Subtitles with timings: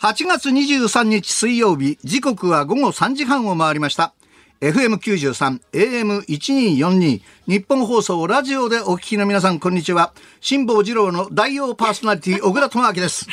[0.00, 4.14] 8月23日水曜日、時刻は午後3時半を回りました。
[4.60, 10.12] FM93、AM1242、ニッポン放送、ラジオでお聞きの皆さん、こんにちは。
[10.40, 13.26] 辛坊治郎の代用パーソナリティ、 小倉智昭です。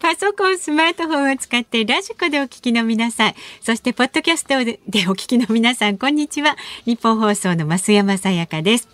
[0.00, 4.78] パソコン、スマートフォンを使ってラジコでお聞きの皆さん、そしてポッドキャストで
[5.08, 6.56] お聞きの皆さん、こんにちは。
[6.86, 8.88] ニッポン放送の増山さやかです。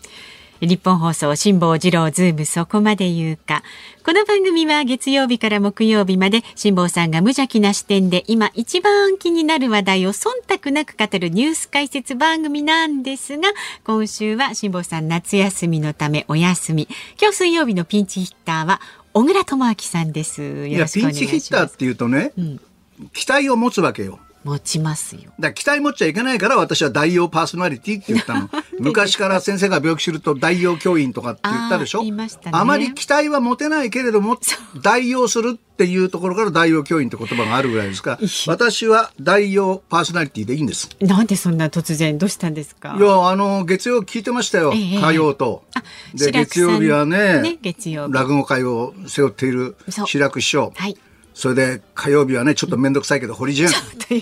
[0.60, 3.62] ニッポン放送辛坊治郎ズームそこまで言うか。
[4.04, 13.50] この番組は月曜日から木曜日まで辛坊さんが無邪気な視点で今一番気になる話題を忖度なく語るニュース解説番組なんですが、
[13.84, 16.88] 今週は辛坊さん夏休みのためお休み。
[17.20, 18.80] 今日水曜日のピンチヒッターは
[19.12, 20.66] 小倉智明さんです。
[20.66, 21.20] よろしくお願いします。
[21.20, 22.60] ピンチヒッターっていうとね、うん、
[23.12, 24.18] 期待を持つわけよ。
[24.48, 25.32] 持ちますよ。
[25.38, 28.50] だ期待持っちゃいけないから私は代用パーソナリティって言ったの。
[28.80, 32.00] 昔から先生が病気すると代用教員とかって言ったでしょ？
[32.00, 34.38] あ、ね、あまり期待は持てないけれども、
[34.82, 40.88] 代用するっていうところから代用教員って言葉があるぐらいですから、私は代用パーソナリティでいいんです。
[41.00, 42.96] なんでそんな突然どうしたんですか？
[42.98, 44.72] いや、あの、月曜聞いてましたよ。
[44.74, 45.64] えー、火曜と。
[46.14, 50.72] で、月曜日はね、ね月曜落語会を背負っている白く師匠。
[50.74, 50.96] はい
[51.38, 53.70] それで火曜日はねちょっと面倒くさいけど堀潤。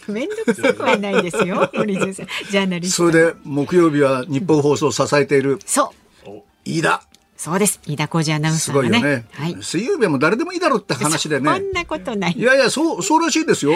[0.08, 2.26] 面倒くさくはないですよ 堀潤さん。
[2.50, 3.10] ジャーナリスト。
[3.10, 5.94] それで木曜日は日本放送を支えているそ
[6.26, 6.30] う。
[6.66, 7.02] 飯田
[7.36, 7.80] そうです。
[7.86, 9.26] 飯田浩二アナウンサー、ね、すごいよね。
[9.32, 9.56] はい。
[9.60, 11.50] 水曜日はもう誰でもいいだろうって話でね。
[11.50, 12.32] そんなことない。
[12.32, 13.72] いやいや、そう、そうらしいですよ。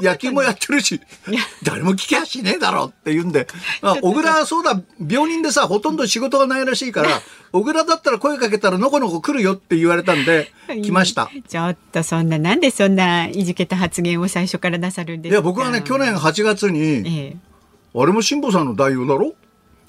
[0.00, 1.00] 野球もやってるし、
[1.62, 3.46] 誰も聞きゃしねえだろうって言うんで。
[3.82, 7.20] あ、小倉はそうだ、病人でさ、ほとんど仕事がないらしいから、
[7.52, 10.50] 小倉だったら声かけたらのこのこ来るよって言われたんで、
[10.82, 11.30] 来ました。
[11.48, 17.36] ちょっとそんな、なんでそんないじけた発言を最初からなさるんですかいや、僕はね、去年8月に、ええ、
[17.94, 19.34] あれも辛坊さんの代表だろ？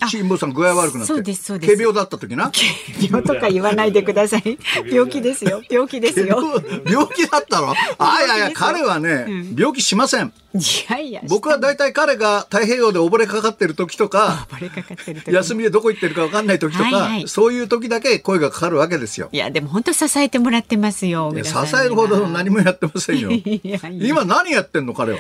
[0.10, 1.14] 辛坊さん具合悪くなって。
[1.14, 1.72] そうですそうです。
[1.74, 2.52] 軽病だった時な。
[2.52, 4.58] 軽病とか言わないでください。
[4.92, 5.62] 病気ですよ。
[5.70, 6.42] 病気ですよ。
[6.86, 7.74] 病気だったの？
[8.00, 10.34] あいやいや彼はね、うん、病気しません。
[10.54, 14.48] いやいや僕は大体彼が太平洋で溺れかかってる時とか
[15.26, 19.30] 休みでどこ行ってるか分かんない時とか、はいはい、そういう時だけ声がかかるわけですよ。
[19.32, 23.32] いやでも本当支えてもらってますよ支えるほど何もやってませんよ。
[23.32, 25.20] 今何やってんの彼は？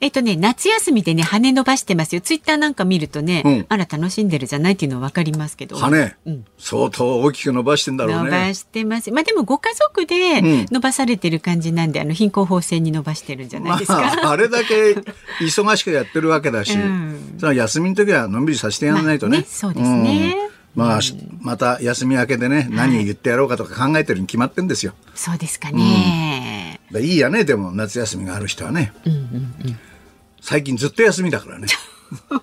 [0.00, 2.20] えっとね、夏休みでね、羽伸ばしてますよ。
[2.20, 5.76] ツイッターなんか見るとね、うん、あら、楽しんでるじゃないっていうのはわかりますけど。
[5.76, 8.30] 羽、うん、相当大きく伸ばしてんだろうね。
[8.30, 9.10] 伸ばしてます。
[9.10, 14.00] まあでも、ご家族で伸ばされてる感じなんで、うん、あの、貧困法制に伸ばしてるんじゃないですか。
[14.00, 14.92] まあ、 あれだけ
[15.40, 19.30] 忙しくやってるわけだし、うん、その休みの時はのんびりさせてやらないとね。
[19.30, 20.36] まあ、ねそうですね。
[20.78, 21.00] まあ、
[21.40, 24.94] また休み明けでね、何言ってやろうかとか考えてるに決まってんですよ。
[25.12, 26.57] そうですかね。
[26.96, 28.92] いいやね、でも夏休みがある人はね。
[29.04, 29.78] うんうんうん
[30.40, 31.66] 最近ずっと休みだからね。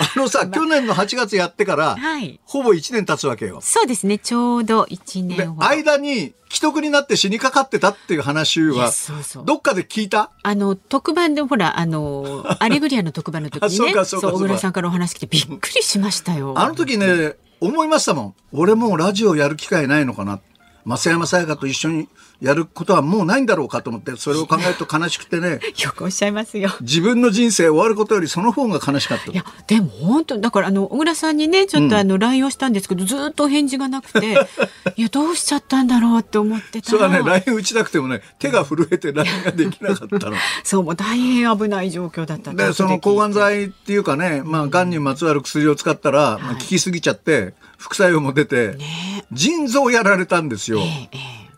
[0.00, 3.60] あのさ、去年の8月やってから、はい、ほぼ1年経つわけよ。
[3.62, 10.30] そうですね、ちょうど1年間に既得になって死にかかってたっていう話は、そうそうどっかで聞いた？
[10.42, 16.54] あの、特番でほら、あの、 アレグリアの特番の時にね、そうかそうか小倉さんからお話来てびっくりしましたよ。
[16.56, 18.34] あの時ね、思いましたもん。
[18.52, 20.40] 俺もうラジオやる機会ないのかな。
[20.86, 22.08] 増山さやかと一緒に
[22.40, 25.58] やることはもうないんだろうかと思ってそれを考えると悲しくてね。
[25.82, 26.70] よくおっしゃいますよ。
[26.80, 29.32] 自分の人生終わることよりその方が悲しかった。
[29.32, 34.46] いやでも本当だからあの小倉さんにねちょっとあの LINE をしたんですけど、うん、ずっとお返事がなくて
[34.96, 36.98] いやどうしちゃったんだろうって思ってたら。
[36.98, 40.36] それはね LINE 打ちたくてもね手が震えて LINE ができなかったの。
[40.62, 42.52] そうもう大変危ない状況だった。
[42.52, 50.80] でその抗がん剤っていうかねまあがんにまつわる薬を使ったら、まあ、効きすぎちゃって副作用も出て、ね、腎臓やられたんですよ、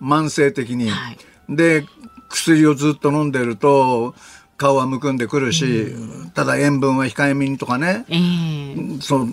[0.01, 0.91] 慢性的に。
[0.91, 1.19] はい。
[1.49, 1.87] で
[2.29, 4.15] 薬をずっと飲んでると
[4.57, 5.87] 顔はむくんでくるし、
[6.35, 9.29] ただ塩分は控えめにとかね、えー、その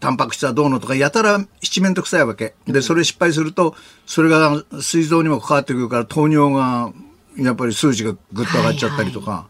[0.00, 2.54] タンパク質はどうのとかやたら七面倒くさいわけ。
[2.66, 6.92] でそれ失敗するとそれが膵臓にも関わってくるから糖尿が
[7.36, 9.30] やっぱり数値がぐっと上がっちゃったりとか。
[9.30, 9.48] はいはい。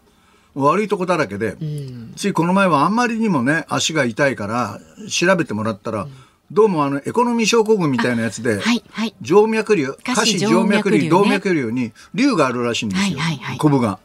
[0.57, 4.79] 悪いとこだらけで、うん、ついこの前はあんまりにもね足が痛いから
[5.09, 6.11] 調べてもらったら、うん
[6.51, 13.99] どうもあのエコノミー症候群みたいなやつで、はいはい、静脈瘤下肢静脈瘤、動脈瘤に瘤があるらしいんですよ、はいはいはい、コブが。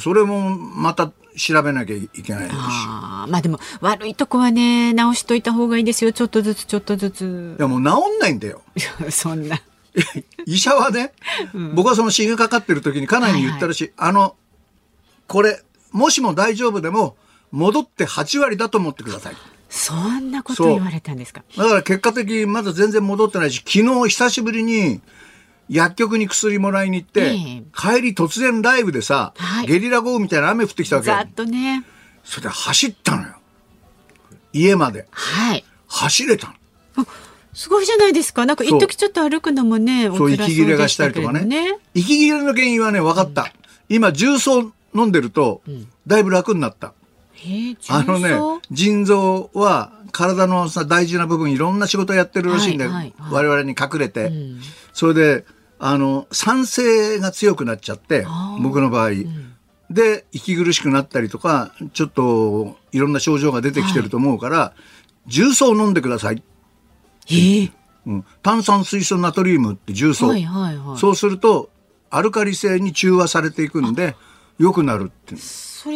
[0.00, 6.12] それもまた調べなきゃいけないしあまあでも悪いとこはね直しといた方がいいですよ。
[6.12, 7.56] ちょっとずつちょっとずつ。
[7.58, 8.62] いやもう治んないんだよ。
[9.10, 9.60] そんな。
[10.46, 11.12] 医者はね、
[11.54, 14.36] うん、僕はその死がかかってる時に家内に言ったらしい、はいはい、あの
[15.26, 17.16] これもしも大丈夫でも
[17.50, 19.36] 戻って8割だと思ってください
[19.68, 21.42] そんなこと言われたんですか？
[21.56, 25.00] だから結果的にまだ全然戻ってないし昨日久しぶりに
[25.68, 31.06] 薬局に薬もらいに行って、えー、帰り突然ライブでさ、はい、ゲリラ豪雨みたいな雨降ってきたわけ。
[31.06, 31.84] ざっとね。
[32.22, 33.34] それで走ったのよ。
[34.52, 35.06] 家まで。
[35.10, 35.64] はい。
[35.88, 36.54] 走れた
[36.96, 37.06] の。
[37.52, 38.46] すごいじゃないですか。
[38.46, 41.44] なんか一時ちょっと歩くのもね、そう、息切れがしたりとかね。
[41.44, 41.78] ね。
[41.94, 43.42] 息切れの原因はね、分かった。
[43.42, 43.48] うん、
[43.88, 45.62] 今、重曹飲んでると、
[46.06, 46.88] だいぶ楽になった。
[46.88, 46.94] うん、
[47.88, 48.38] あのね、
[48.70, 54.60] 腎臓は体のさ大事な部分いろんな仕事やってるらしいんで、はいはいはい、我々に隠れて、うん、
[54.92, 55.44] それで
[55.78, 58.26] あの酸性が強くなっちゃって
[58.62, 59.56] 僕の場合、うん、
[59.90, 64.74] で息苦しくなったりとかちょっといろんな症状が出てきてると思うから、は
[65.26, 66.42] い、重曹を飲んでください。
[67.28, 67.72] えー。
[68.06, 71.70] うん、炭酸水素ナトリウムって重曹、はいはいはい、そうすると
[72.08, 74.14] アルカリ性に中和されていくんで
[74.58, 75.34] 良くなるって。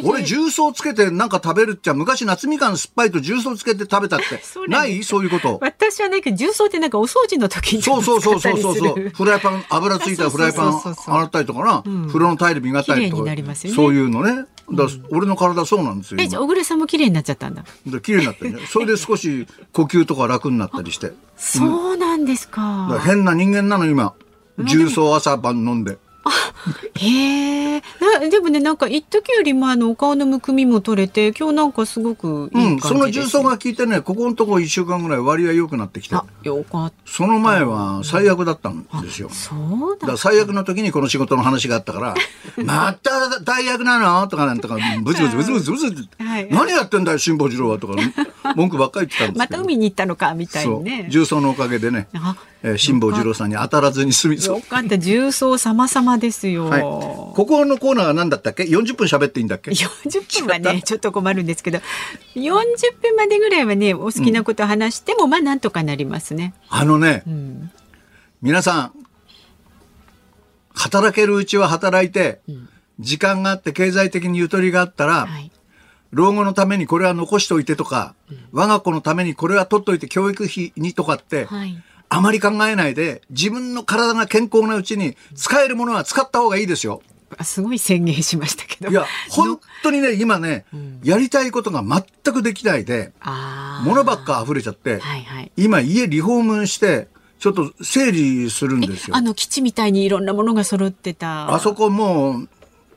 [0.05, 4.41] 俺重曹つけてなんか食べるっちゃ昔夏みかん酸っぱいと重曹つけて食べたって。
[4.69, 5.03] ない？
[5.03, 5.59] そういうこと？
[5.63, 8.61] 私はないけど重曹ってなんかお掃除の時にそうそうそうそう。
[8.77, 14.47] そうフライパン油ついたフライパン洗ったりとかな、うん、風呂のタイル磨ったりとか、ね、そういうのね。
[14.73, 16.21] だ、うん、俺の体そうなんですよ。
[16.21, 17.65] え、じゃ小倉さんも綺麗になっちゃったんだ。
[18.03, 18.59] 綺麗になってね。
[18.71, 21.13] それで少し呼吸とか楽になったりして。
[21.37, 22.89] そうなんですか。
[22.91, 24.15] か変な人間なの今。
[24.59, 25.99] 重曹朝晩飲んで。
[26.97, 27.83] へえ。
[28.31, 36.15] でもね、なんか一時よりもあのお顔のむくみも取れて、今日なんかすごくいい、ね、うん、その重曹が効いてね、ここのところ一週間ぐらい割合良くなってきて。
[36.15, 36.97] あ、よかった。
[37.11, 39.31] その前は最悪だったんですよ。
[39.31, 39.55] そ
[39.95, 40.09] うだ。
[40.09, 42.15] だ最悪の時にこの仕事の話があったから、
[42.65, 44.29] また大悪なの？
[44.29, 47.79] とかなんとか、ブツブツブツブツブツ、はい、何やってんだよ、辛坊治郎は？
[47.79, 47.95] とか、
[48.57, 50.35] 文句ばっかり言ってたんですまた海に行ったのか？
[50.35, 51.09] みたいにね。
[51.11, 52.09] 重曹のおかげでね。
[52.63, 54.57] えー、辛坊治郎さんに当たらずに済みそう。
[54.57, 56.67] よかった、重曹様々ですよ。
[56.67, 56.81] はい。
[56.83, 61.79] ここのコーナーは何だったっけ ?40 分喋っていいんだっけ ?40 分はね、ちょっと困るんですけど、
[62.35, 62.43] 40
[63.01, 66.55] 分までぐらいはね、お好きなこと話しても、うん、まあなんとかなりますね。
[66.69, 67.71] あのね、うん、
[68.43, 68.93] 皆さん、
[70.75, 72.69] 働けるうちは働いて、うん、
[72.99, 75.51] 時間があって経済的にゆとりがあったら、はい
[76.13, 87.03] 老後のためにこれは残しておいてとか、うん、我が子のためにこれは取っといて教育費にとかって、はい、あまり考えないで、自分の体が健康なうちに使えるものは使った方がいいですよ。
[87.43, 88.91] すごい宣言しましたけど。
[88.91, 93.13] いや、 本当にね、今ね、うん、やりたいことが全くできないで、
[93.85, 97.07] 物ばっか溢れちゃって、はいはい、今家リフォームして、
[97.39, 99.17] ちょっと整理するんですよ。
[99.17, 101.55] あの基地みたいにいろんなものが揃ってた。
[101.55, 102.49] あそこもう、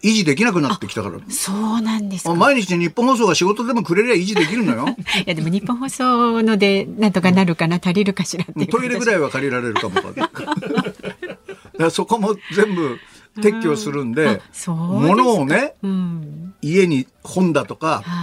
[0.04, 1.20] 維持できなくなってきたから。
[1.30, 4.86] そうなんです毎日日本放送が仕事でもくれりゃ維持できるのよ。
[5.26, 10.14] いやでも日本放送のでなんとかなるかな、足りるかしらトイレぐらいは借りられるかもか。
[11.80, 13.00] だそこも全部
[13.38, 18.23] 撤去するんで、物をね、うん、家に本だとか、は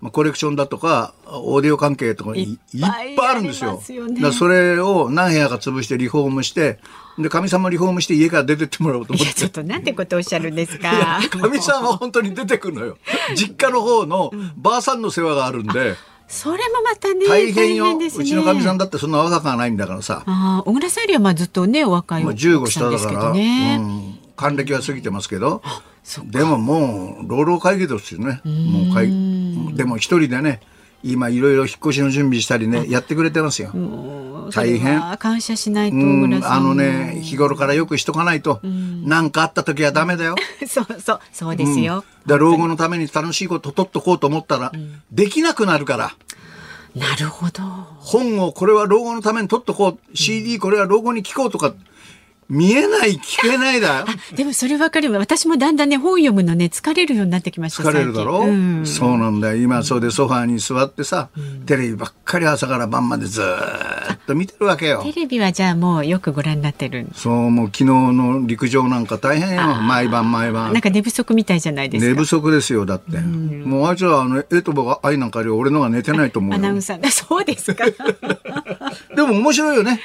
[0.00, 3.80] まあ、コレクションだとかオーディオ関係とかいっぱいあるんですよ。
[3.82, 6.78] すよね、だそれを何部屋か潰してリフォームして
[7.18, 9.34] でかみさんもリフォームして家から出てってもらおうと思って。
[9.34, 11.20] ちょっとなんてことおっしゃるんですか？
[11.28, 12.98] かみさんは本当に出てくるのよ。
[13.36, 15.96] 実家の方のばあさんの世話があるんで。
[16.28, 20.22] それもまたね大変よ、ね、うちのかみさんだってそんな若くはないんだからさ。
[20.26, 25.60] あ小倉さんよりはまあずっとねお若いお15下だから、ね、うん、還暦は過ぎてますけど
[26.24, 28.40] でももう老老会議ですよね。
[28.44, 29.08] もう会
[29.76, 30.60] でも一人でね
[31.02, 33.70] 今いろいろ引っ越しの準備したりねやってくれてますよ。
[34.52, 35.00] 大変。
[35.18, 40.34] 感謝しないとあのね日頃からよくしとかないと何かあった時はダメだよ。
[40.66, 46.12] そうそうそうですよ、うん、だ老後のために楽しいこと取っとこうと思ったら、うん、できなくなるから。
[46.94, 47.62] なるほど。
[47.98, 50.16] 本をこれは老後のために取っとこう。
[50.16, 51.72] CD これは老後に聞こうとか
[52.50, 54.04] 見えない聞けないだ
[54.34, 59.56] でもそれわかる私もだんだんね本読むのね疲れるようになってきました疲れるだろ、うん、そうなんだよ。
[59.56, 63.44] 今それでソファーに座ってさ、うん、テレビばっかり朝から晩までずっ
[64.26, 65.02] と見てるわけよ。
[65.04, 69.62] テレビはじゃあもうよくご覧になってるそうもう昨日の陸上なんか大変よ。
[69.82, 70.72] 毎晩毎晩。
[70.72, 72.12] なんか寝不足みたいじゃないですか？
[72.12, 77.84] 寝不足ですよだって、うん、もうあいつはあのエトボ愛なんかより俺のが寝てないと思うアナウンサーそうですか
[79.14, 80.00] でも面白いよね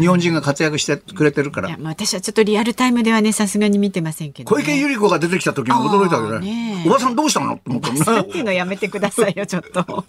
[0.00, 1.68] 日本人が活躍してくれてるから。
[1.68, 6.74] いや、まあ、私はちょっとリアルタイムではね、さすがに見てませんけど、ね、小池百合子が出てきた時に驚いたわけね。
[6.74, 7.56] ねおばさんどうしたの？
[7.56, 10.04] と思ったさっていうのやめてくださいよ、ちょっと。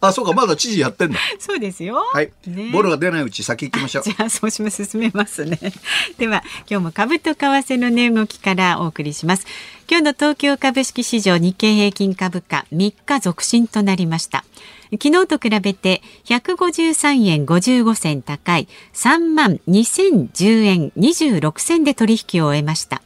[0.00, 1.18] あ、そうか、まだ知事やってんだ。
[1.38, 1.96] そうですよ。
[1.96, 2.30] はい。
[2.46, 4.04] ね、ボロが出ないうち先行きましょう。
[4.04, 4.84] じゃあ、そうします。
[4.84, 5.58] 進めますね。
[6.18, 9.46] では、今日も株と為替の値動きからお送りします。
[9.88, 14.44] 今日の東京株式市場日経平均株価3日続伸となりました。
[14.90, 23.00] 昨日と比べて153円55銭高い3万2010円26銭で取引を終えました。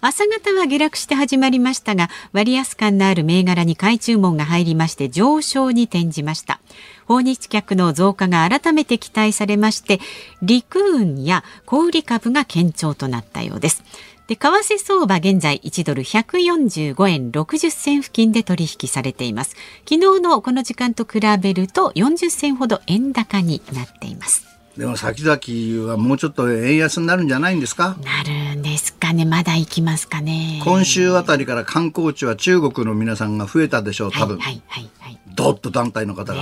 [0.00, 6.60] 朝方は下落して始まりましたが割安感のある銘柄に買い注文が入りまして上昇に転じました
[7.06, 10.00] 訪日客の増加が改めて期待されまして
[10.42, 13.82] 陸運や小売株が堅調となったようです
[14.26, 19.50] で為替相場現在1ドル145円60銭付近で取引されています。
[19.88, 24.46] 昨日のこの時間と比べると40銭ほど円高になっています。
[24.78, 27.96] でも先々はもうちょっと円安になるんじゃないんですか？
[28.02, 28.22] な
[28.54, 29.26] るんですかね。
[29.26, 30.60] まだ行きますかね。
[30.64, 36.40] 今週あたりから観光地は中国の皆さんが増えたでしょう多分、はいはいはい、はい、どっと団体の方が。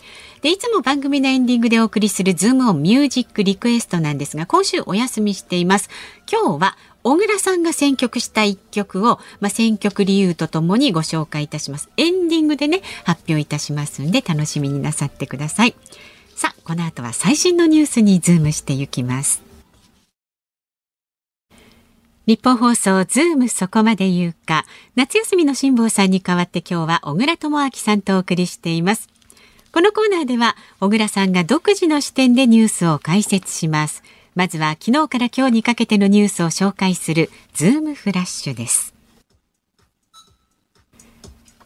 [0.41, 5.89] で、いつも番組のエンディングでお送りするズームオンミュージックリクエストなんですが、今週お休みしています。
[6.31, 11.89] 今日は、小倉さんが選曲した一曲を、まあ、選曲理由とともにご紹介いたします。
[11.97, 15.75] エンディングでね、発表いたしますんで、楽しみになさってください。
[16.39, 19.41] さあ、この後は最新のニュースにズームしていきます。
[22.27, 24.65] ニッポン放送ズームそこまで言うか
[24.95, 29.09] 夏休みの辛坊さんに代わって今日は小倉智昭さんとお送りしています。
[29.73, 34.01] このコーナーでは小倉さんが独自の視点でニュースを解説します。
[34.33, 38.97] まずは昨日から今日にかけてのニュースを紹介するズームフラッシュです。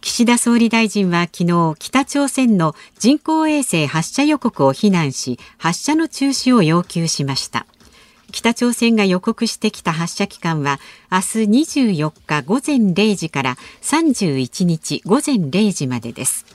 [0.03, 7.65] 岸田総理大臣は昨日北朝鮮の人工衛星発射予告を非難し発射の中止を要求しました。
[8.29, 11.23] 北朝鮮が予告してきた発射期間は明日
[11.85, 16.45] 24日午前0時から31日午前0時までです。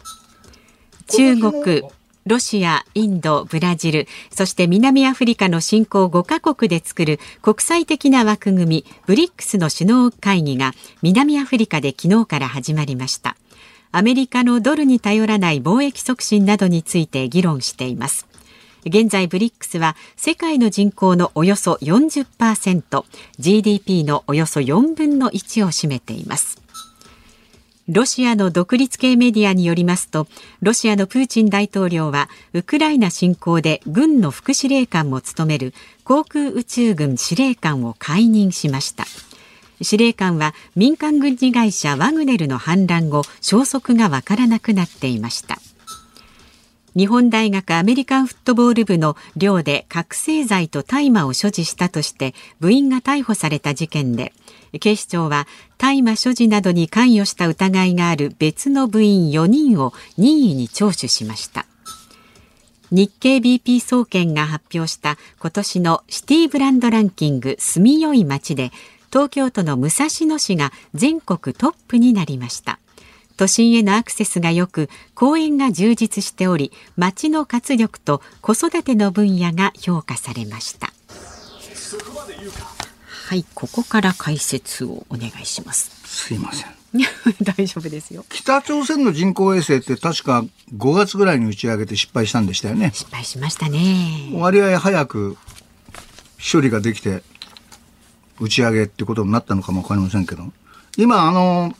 [1.08, 1.82] 中国
[2.28, 13.34] ロシア、インド、ブラジル、そして南アフリカの新興5カ国で作る国際的な枠組みブリックスの首脳会議が南アフリカで昨日から始まりました。
[13.92, 18.26] アメリカのドルに頼らない貿易促進などについて議論しています。
[18.84, 26.67] 現在ブリックスは世界の人口のおよそ 40%GDP のおよそ4分の1を占めています
[27.88, 30.26] ロシアの独立系メディアによりますと
[30.60, 35.72] ロシアのプーチン大統領はウクライナ侵攻で軍の副司令官も務める
[36.04, 39.04] 航空宇宙軍司令官を解任しました。
[39.80, 45.58] 司令官は民間軍事会社ワグネルの反乱後消息がわからなくなっていました。
[46.94, 54.32] 日本大学アメリカンフットボール部の寮で覚醒剤と大麻を所持したとして部員が逮捕された事件で
[54.80, 55.46] 警視庁は
[55.78, 61.66] 大麻所持などに関与した疑いがある別の部員4人を任意に聴取しました。
[62.90, 68.72] 日経 BP 総研が発表した今年のシティブランドランキング住みよい街で
[69.12, 72.78] 東京都の武蔵野市が全国トップになりました。
[73.36, 80.92] 都心へのアクセスが良く公園が充実しており街の活力と子育ての分野が評価されました。
[83.28, 85.90] はいここから解説をお願いします。
[86.06, 86.70] すいません。
[87.44, 88.24] 大丈夫ですよ。
[88.30, 92.90] 北朝鮮の人工衛星って確か5月ぐらいに打ち上げて失敗したんでしたよね。
[92.94, 94.30] 失敗しましたね。
[94.32, 95.36] 割合早く
[96.40, 97.22] 処理ができて
[98.40, 100.50] 打ち上げってことになったのかもわかりませんけど。
[100.96, 101.76] 今あの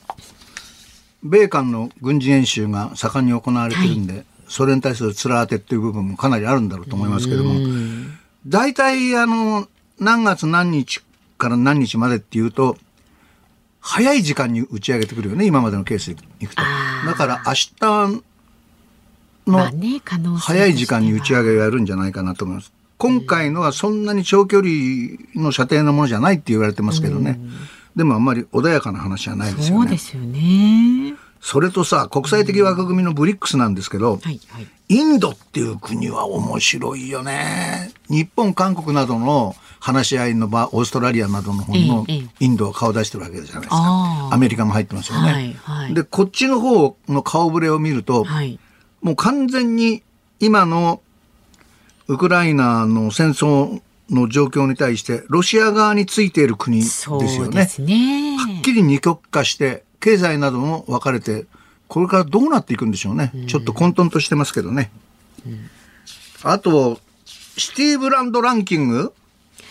[1.23, 7.55] 米韓の軍事演習が盛んに行われてるんで、はい、それに対する面当てっていう部分もかなりあるんだろうと思いますけども、
[8.45, 9.67] 大体、あの、
[9.99, 11.01] 何月何日
[11.39, 12.77] から何日までっていうと、
[13.79, 16.61] 早い時間に打ち上げてくるよね、今までのケースでいくと。
[17.07, 18.21] だから明日
[19.47, 22.71] の早い時間に打ち上げをやるんじゃないかなと思います。
[22.97, 24.71] 今回のはそんなに長距離
[25.35, 27.39] の射程のものじゃないって言われてますけどね。
[27.95, 29.81] でもあんまり穏やかな話はないですよね。
[29.83, 31.15] そうですよね。
[31.41, 34.67] それとさ国際的枠組みのブリックスなんですけど、はいはい。
[34.89, 37.93] インドっていう国は面白いよね。
[38.09, 42.05] 日本、韓国などの話し合いの場、オーストラリアなどの方にも
[42.39, 45.31] インドは顔出してるわけじゃないですかアメリカも入ってますよね。
[45.31, 48.59] はいはいで、こっちの方の顔ぶれを見ると、はい。
[49.01, 50.03] もう完全に
[50.39, 51.01] 今の
[52.07, 57.63] ウクライナの戦争の状況に対してロシア側についている国ですそうよね。
[57.63, 58.37] ですね。
[58.37, 61.45] はっきり二極化して経済なども分かれて
[61.87, 64.91] これからどうなっていくんでしょうね、ちょっと混沌としてますけどね、
[66.43, 69.13] あとシティブランドランキング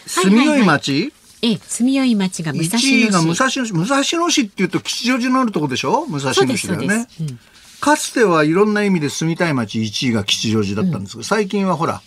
[0.09, 1.12] 住みよい町、
[1.43, 2.95] ええ、住みよい町が武蔵野市。
[3.05, 3.73] 1位が武蔵野市。
[3.73, 6.07] 武蔵野市っていうと吉祥寺のあるとこでしょ？
[6.07, 7.07] 武蔵野市だよね。
[7.09, 7.23] す。
[7.23, 7.38] うん。
[7.81, 12.03] かつてはいろんな意味で住みたい街1位が吉祥寺だったんですけど、最近はほら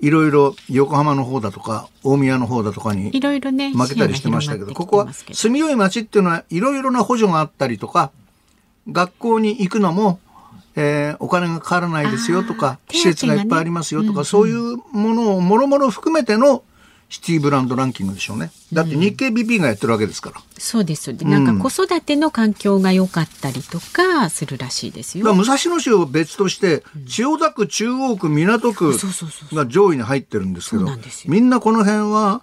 [0.00, 8.10] いろいろ横浜の方だとか大宮の方だとかにいろいろね、負けたりしてましたけど、ここは住みよい町っていうのはいろいろな補助があったりとか、
[8.90, 10.20] 学校に行くのも、
[10.76, 16.64] えーお金がかからないですよとか、あー施設がいっぱいありますよとか、手当がねそういうものをもろもろ含めての
[17.14, 18.50] シティブランドランキングでしょうね。
[18.72, 20.40] だって日経 BP がやってるわけですから。
[20.58, 21.16] そうです。
[21.16, 25.32] でなんか子育ての環境が良かったりとかするらしいですよ。
[25.32, 28.96] 武蔵野市を別として、千代田区、中央区、港区
[29.52, 30.86] が上位に入ってるんですけど
[31.26, 32.42] みんなこの辺は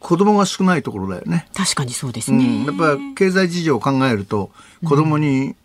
[0.00, 1.46] 子供が少ないところだよね。
[1.54, 2.38] 確かにそうですね。
[2.38, 4.50] うん、やっぱり経済事情を考えると
[4.82, 5.56] 子供に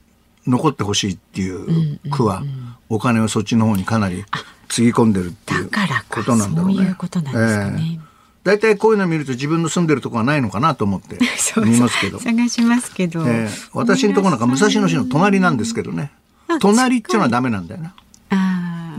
[0.45, 2.43] 残ってほしいっていう区は
[2.89, 4.25] お金をそっちの方にかなり
[4.67, 5.69] つぎ込んでるっていう
[6.09, 6.75] ことなんだろうね。
[6.75, 8.08] そういうことなんですかねええ
[8.43, 11.17] 大体こういうの見ると自分の住んでるとこはないのかなと思って
[11.63, 12.19] 見ますけど。
[12.19, 13.23] 探しますけど。
[13.27, 16.11] ええ私のところなんか武蔵野市の隣なんですけどね。
[16.59, 17.93] 隣っていうのはダメなんだよな。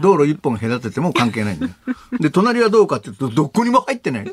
[0.00, 1.72] 道路一本隔てても関係ないんだよ。
[2.18, 4.32] で、隣はどうかっていうと、どこにも入ってない。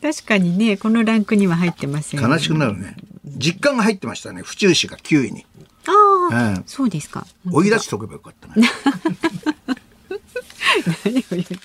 [0.00, 2.96] 確かにね、このランクには入ってません、悲しくなるね。
[3.24, 4.42] 実家が入ってましたね。
[4.42, 5.44] 府中市が9位に。
[5.86, 7.26] ああ、ええそうですか。
[7.50, 8.70] 追い出しておけばよかったね。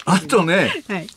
[0.05, 1.07] あとね、はい。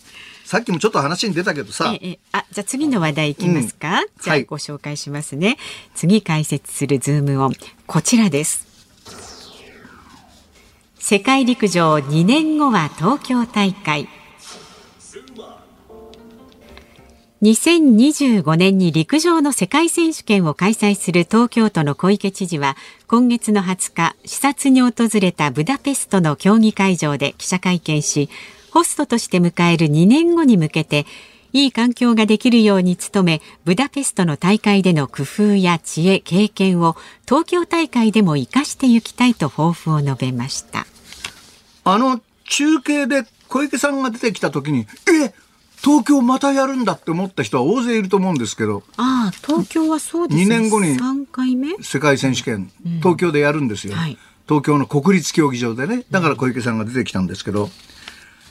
[0.48, 4.02] さっきもちょっと話に出たけどさ、ええ、あ、じゃあ次の話題いきますか。
[4.18, 5.58] じゃはいあご紹介しますね。
[5.94, 7.52] 次解説するズームオン。
[7.86, 8.66] こちらです。
[10.98, 14.08] 世界陸上2年後は東京大会。
[17.42, 28.30] 2025年に陸上の世界選手権を開催する東京都の小池知事は今月の20日視察に訪れたブダペストの競技会場で記者会見し
[28.78, 31.04] ホストとして迎える2年後に向けて
[31.52, 36.94] いい環境ができるように努めブダペストの大会での工夫や知恵経験を
[37.26, 40.86] 東京大会でも生かしていきたいと抱負を述べました。
[41.82, 44.86] あの中継で小池さんが出てきた時に、
[45.22, 45.34] え
[45.82, 50.56] 東京またやるんだって思った人は大勢いると思うんですけど、ああ東京はそうですね。
[50.56, 51.70] 2年後に3回目？
[51.82, 53.96] 世界選手権、東京でやるんですよ。
[53.96, 54.16] はい。
[54.46, 56.04] 東京の国立競技場でね。
[56.12, 57.70] だから小池さんが出てきたんですけど、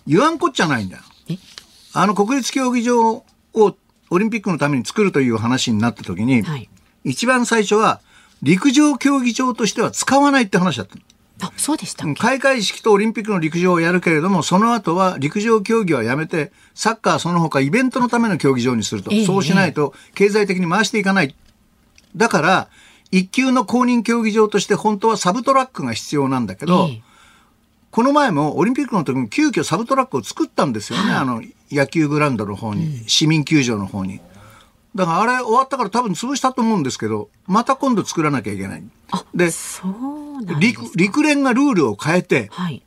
[0.07, 1.03] 言わんこっちゃないんだよ。
[1.29, 1.37] え？
[1.93, 3.25] あの国立競技場を
[4.09, 6.69] オリンピックのために作るという話になった時に、はい
[7.03, 8.01] 一番最初は
[8.43, 11.01] 陸上競技場としては使わないって話だったの。
[11.39, 19.11] あそうでした開会式とオリンピックの陸上をやるけれども、その後は陸上競技はやめて、サッカーその他イベントのための競技場にすると。
[19.11, 21.35] ええそうしないと経済的に回していかない。
[22.15, 22.67] だから、
[23.11, 27.06] 一級の公認競技場として本当はサブトラックが必要なんだけど、ええ
[27.97, 31.13] この前もオリンピックの時に急遽サブトラックを作ったんですよね。
[31.13, 34.21] あの、野球グラウンドの方に、市民球場の方に。
[34.93, 38.83] だからあれ終わったから多分潰したと思うんですけど、また今度作らなきゃいけない。
[39.33, 39.49] で、
[40.59, 42.83] 陸陸連がルールを変えて、はい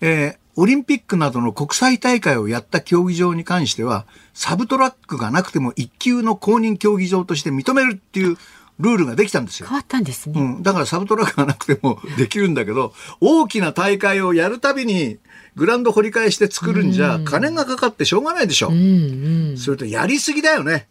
[0.00, 8.36] えーオリンピックなどの国際大会をやった競技場に関しては、サブトラックがなくても一級の公認競技場として認めるっていう
[8.80, 9.66] ルールができたんですよ。
[9.68, 15.18] 変わったんですね、うん、だからサブトラックがなくても できるんだけど、大きな大会をやるたびに
[15.56, 18.68] グラウンド掘り返して作るんじゃ、金がかかってしょうがないでしょ。
[18.68, 19.58] うんうん。
[19.58, 20.88] それとやりすぎだよね、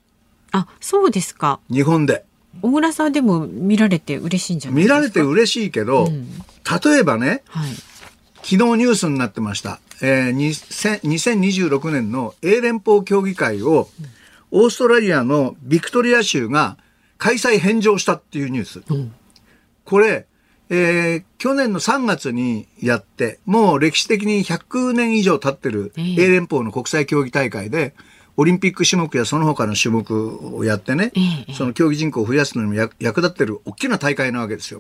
[0.52, 1.60] あそうですか。
[1.72, 2.24] 日本で。
[2.62, 4.96] 小倉さんでも見られて嬉しいんじゃないですか？
[4.96, 6.08] 見られて嬉しいけど、
[6.84, 7.72] 例えばね、はい。
[8.44, 9.80] 昨日ニュースになってました。
[10.02, 13.90] えー、2000 2026年の英連邦協議会を、
[14.50, 16.78] オーストラリアのビクトリア州が
[17.22, 18.82] 開催返上したっていうニュース。
[19.86, 20.26] これ、
[20.72, 27.94] えー去年の3月にやって、もう歴史的に100年以上経ってるええ英連邦の国際競技大会で、
[28.38, 34.80] オリンピック種目やその他の種目をやってね、ええその競技人口を増やすのにも役役立ってる大きな大会なわけですよ。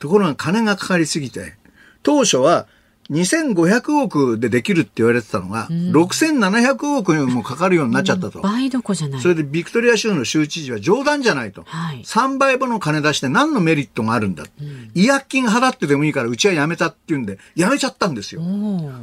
[0.00, 1.54] ところが金がかかりすぎて、
[2.02, 2.66] 当初は
[3.10, 8.40] 2500億でできるって言われてたのが、うん、6700億にもかかるようになっちゃったと。
[8.40, 9.20] 倍どこじゃない。
[9.20, 11.62] それでビクトリア州の州知事は冗談じゃないと。
[11.64, 14.44] はい、3倍分の金出して何のメリットがあるんだ。
[14.60, 18.42] うん、違約金払ってでもいいからうちは辞めたっていうんで、辞めちゃったんですよ。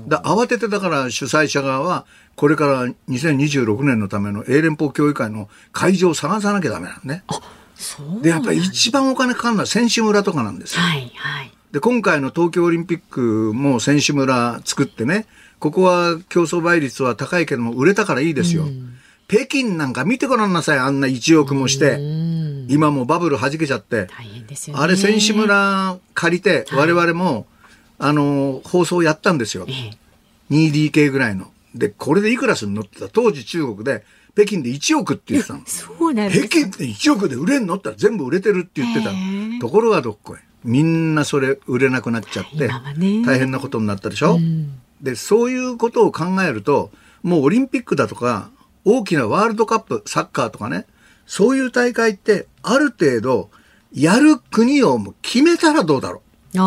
[0.07, 7.23] だ慌ててだから主催者側は、これから2026年のための英連邦協議会の会場を探さなきゃダメなのね。
[8.21, 10.81] で、やっぱり一番お金かかるのは選手村とかなんですよ。
[10.81, 11.51] はいはい。
[11.75, 15.25] で、今回の東京オリンピックも選手村作ってね、
[15.59, 18.63] ここは競争倍率は高いけども売れたからいいですよ。
[18.63, 18.93] うん、
[19.27, 21.99] 北京なんか見てごらんなさい、あんな1億もして。
[22.69, 24.07] 今もバブル弾けちゃって。
[24.07, 27.45] 大変ですよ、ね、あれ選手村借りて、我々も、はい、
[27.99, 29.65] あの、放送やったんですよ。
[29.67, 29.97] ええ、
[30.51, 31.51] 2DK ぐらいの。
[31.75, 35.63] で、これでいくらすんのって言ったら、当時中国で、北京で1億って言ってたの。
[35.67, 39.59] そうなんです北京で1億で売れんのって言ったら全部売れてるって言ってたの。
[39.59, 40.39] ところがどっこい。
[40.65, 42.69] みんなそれ売れなくなっちゃって、
[43.23, 46.91] 大変なことになったでしょ、うん、で、そういうことを考えると、
[47.23, 48.49] もうオリンピックだとか、
[48.83, 50.87] 大きなワールドカップ、サッカーとかね、
[51.27, 53.49] そういう大会って、ある程度、
[53.93, 56.21] やる国を決めたらどうだろ
[56.53, 56.57] う。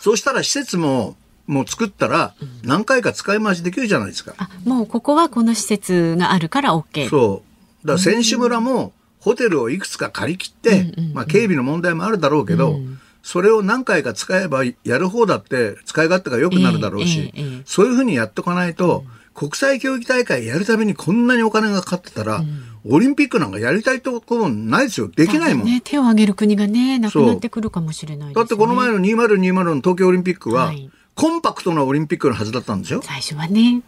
[0.00, 4.34] そうしたら施設も、もう作ったら、何回か使い回しできるじゃないですか。
[4.64, 7.08] うん、もうここはこの施設があるから OK。
[7.08, 7.42] そ
[7.84, 7.86] う。
[7.86, 8.92] だから選手村も、
[9.24, 12.78] ホテルをいくつか借り切って、まあ警備の問題もあるだろうけど、
[13.22, 17.32] それを何回か使えばやる方だって使い勝手が良くなるだろうし、
[17.64, 22.44] そういうふうにやっとかないと、国際競技大会やるためにこんなにお金がかかってたら、
[22.86, 25.08] オリンピックなんかやりたいところないですよ。
[25.08, 25.66] できないもん。
[25.66, 33.00] ね、手を挙げる国がね、なくなってくるかもしれない、ね、だってこの前の2020の東京オリンピックは、はい、コンパクトなオリンピックのはずだったんですよ。
[33.02, 33.80] 最初はね。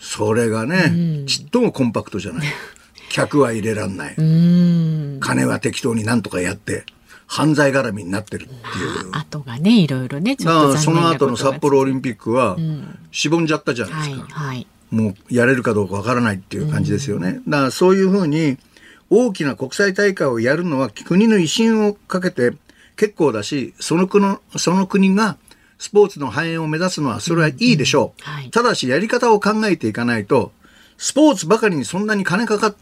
[0.00, 2.46] それがね、うん、ちっともコンパクトじゃない。
[3.10, 4.14] 客は入れらんない。
[5.20, 6.84] 金は適当になんとかやって。
[7.32, 8.60] 犯罪絡みになってるっていう。
[9.12, 12.56] 後がね、いろいろね、ちょっとその後の札幌オリンピックは、
[13.12, 14.34] しぼんじゃったじゃないですか。
[14.34, 17.40] はいはい、もうやれるかどうかわからないっていう感じですよね。
[17.46, 18.58] だからそういうふうに、
[19.10, 22.52] 大きな国際大会をやるのは国の威信をかけて
[22.96, 25.36] 結構だし、その国の、その国が
[25.78, 28.28] スポーツの繁栄を目指すのはそれはいいでしょう。
[28.28, 30.50] うんはい、ただしやり方を考えていかないと、
[30.98, 32.76] スポーツばかりにそんなに金かかっ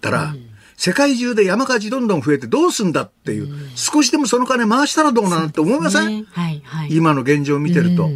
[0.00, 0.46] たら、うん。
[0.76, 6.24] 世界中で山火事どんどん増えてどうすんだっていう、うん、少しでもその金回したらどうなのって思いません、ね。
[6.30, 8.10] はいはい、今の現状を見てると、うん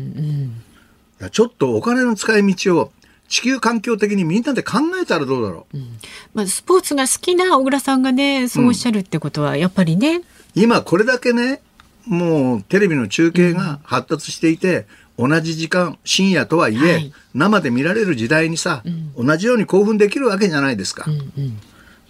[1.21, 2.93] うん、ちょっとお金の使い道を
[3.29, 5.89] 地球環境的にみんなで考えたらどうだろう、うん、
[6.35, 10.21] まあ、スポーツが好きな小倉さんがねそうおっしゃるってことはやっぱりね、
[10.55, 11.63] 今これだけね
[12.07, 18.83] もうテレビの中継が発達していて、同じ時間深夜とはいえ、はい、生で見られる時代にさ、
[19.17, 21.05] 同じように興奮できるわけじゃないですか。
[21.09, 21.59] うんうん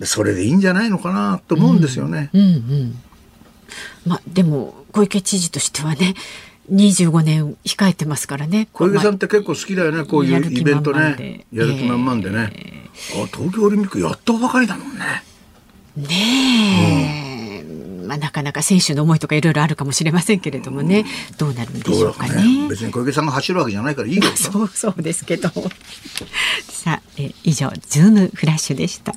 [0.06, 2.30] それでいいんじゃないのかなと思うんですよね。
[2.32, 2.50] うんうんう
[2.84, 2.94] ん、
[4.06, 6.14] まあでも小池知事としてはね
[6.72, 8.68] 25年控えてますからね。
[8.72, 11.46] 小池さんって結構好きだよね、こういうイベントね。
[11.52, 13.26] やる気満々でね、えー、あ。
[13.26, 15.24] 東京オリンピックやったばかりだもんね。
[15.96, 22.62] ねえ、うん、まあなかなか選手の思いとかいろいろあるかもしれませんけれどもね、うん、どうなるんでしょうかね。
[22.62, 25.50] ね別に小池さんが走るわけじゃないからいいけどそうそうですけど。
[26.68, 29.14] さあ、え以上ズームフラッシュでした。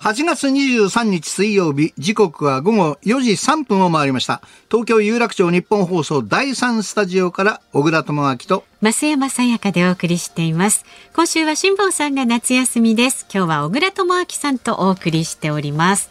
[0.00, 4.40] 8月23日水曜日、時刻は午後4時3分を回りました。
[4.70, 10.84] 東京有楽町日本放送第3スタジオから小倉智明と増山さやかでお送りしています。
[11.14, 13.26] 今週は辛坊さんが夏休みです。
[13.32, 16.10] 今日は小倉智明さんとお送りしております。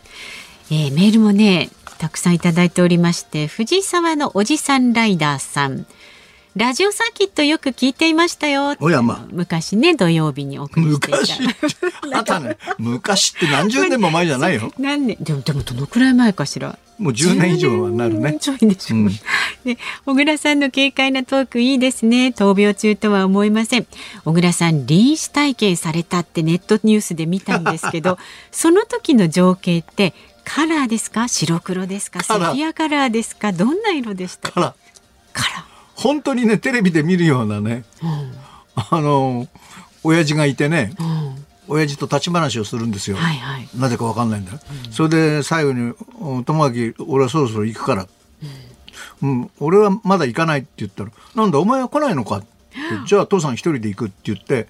[0.69, 5.85] えー、メールもね、たくさんいただいておりまして、藤沢のおじさんライダーさん。
[6.57, 8.75] ラジオサーキットよく聞いていましたよ。
[8.79, 9.27] おやま。
[9.31, 11.17] 昔ね、土曜日に送りしていた。
[11.21, 11.75] 昔
[12.15, 12.57] あったね。
[12.79, 14.73] 昔って何十年も前じゃないよ。
[14.79, 15.17] 何年？
[15.19, 16.79] でも、でもどのくらい前かしら。
[16.97, 18.37] もう10年以上はなるね。
[18.41, 18.99] ちょいでしょう。
[19.01, 19.07] うん、
[19.65, 22.33] で、 小倉さんの軽快なトークいいですね。
[22.35, 23.85] 闘病中とは思いません。
[24.25, 28.17] 小倉さん、臨死体験されたってネットニュースで見たんですけど、
[28.51, 31.27] その時の情景ってカラーですか？
[31.27, 32.23] 白黒ですか？
[32.23, 33.51] セピアカラーですか？
[33.51, 34.51] どんな色でした？
[34.51, 34.73] カラー。
[35.33, 35.66] カラー。
[35.97, 38.31] 本当にねテレビで見るようなね、うん、
[38.75, 39.47] あの
[40.03, 45.93] 親父がいてね、うん、親父と立ち話をするんですよ、はいはい、なぜか分かんないんだ、うん、それで最後に
[46.45, 48.07] 「友明俺はそろそろ行くから」
[49.23, 52.47] うん、俺はまだ行かない」って言ったら「なんだお前は来ないのか」って
[53.07, 54.67] 「じゃあ父さん一人で行く」って言って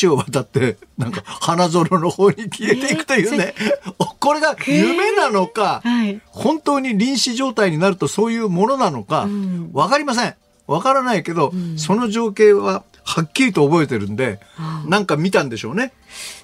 [0.00, 10.34] 橋を渡ってなんか花園の方に消えていくというね、えー、これが夢なのか、はい、本当に臨死状態になるとそういうものなのか、分かりません。
[10.66, 14.40] わからないけど、うん、その情景ははっきりと覚えてるんで、
[14.86, 15.92] なんか見たんでしょうね。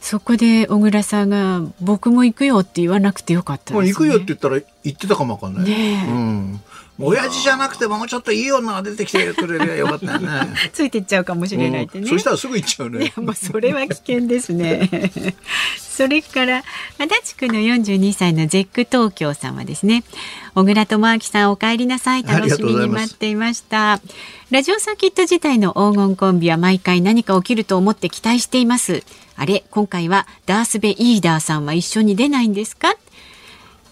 [0.01, 5.65] そこで小倉さんが僕も行くよって言わなくてよかったです、ね、行くよって言ったら行ってたかもわかんない。
[5.65, 6.61] ねうん。
[7.01, 10.29] 親父じゃなくてもうちょっといい女が出てきてくれりゃよかったよね。
[10.73, 12.05] ついてっちゃうかもしれないってね。
[12.05, 13.05] うん、そしたらすぐ行っちゃうね。
[13.07, 14.91] いやもうそれは危険ですね。
[15.79, 16.63] それから
[16.99, 20.03] 足立区の42歳のゼック東京さんはですね
[20.55, 24.01] 小倉智昭さんお帰りなさい楽しみに待っていました
[24.51, 29.03] ラジオサーキット自体の黄金コンビは毎回何か起きると思って期待しています
[29.37, 32.95] あれ今回はダースベイーダーさんは一緒に出ないんですか？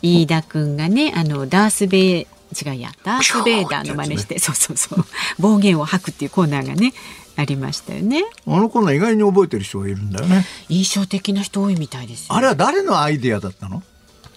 [0.00, 5.04] 飯田くんがねあのダースベイ違うやダース・ベイダーの真似して、 そうそうそう
[5.38, 6.94] 暴言を吐くっていうコーナーがね
[7.36, 8.24] ありましたよね。
[8.46, 10.44] あのコーナー意外に覚えてる人がいるんだよね。
[10.68, 13.82] 印象的な人多いみたいです、あれは誰のアイディアだったの？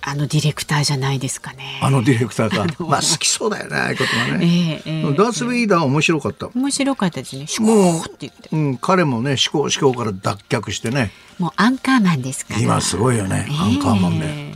[0.04, 1.80] あのディレクターじゃないですかね。
[1.82, 2.66] あのディレクターか。
[2.84, 4.82] まあ好きそうだよね、ああいうことはね。
[4.86, 6.50] えーえー、ダース・ベイダー面白かった。
[6.56, 7.46] 面白かったですね。
[7.60, 8.04] もう、
[8.52, 11.12] うん、彼もね、思考思考から脱却してね。
[11.38, 12.60] もうアンカーマンですから。
[12.60, 14.51] 今すごいよね、アンカーマンね。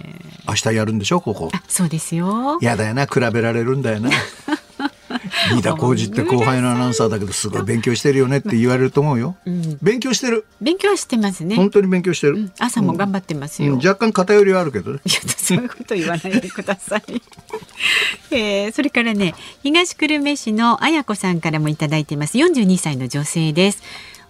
[0.48, 1.52] 明日やるんでしょここ。
[1.68, 2.58] そうですよ。
[2.62, 4.10] やだよな、比べられるんだよな。
[5.52, 10.46] 飯田浩二って後輩のアナウンサーだけどすごい勉強してるよねって言われると思うよ、うん、勉強してる。
[10.62, 11.56] 勉強してますね。
[11.56, 15.00] 本当に勉強してる、うん、朝も頑張ってますよ、うん、若干偏りはあるけどね。
[15.06, 17.04] いやそういうこと言わないでください。
[18.32, 22.38] えー、それからね東久留米市の綾子さんからもいただいています。
[22.38, 23.84] 42歳の女性です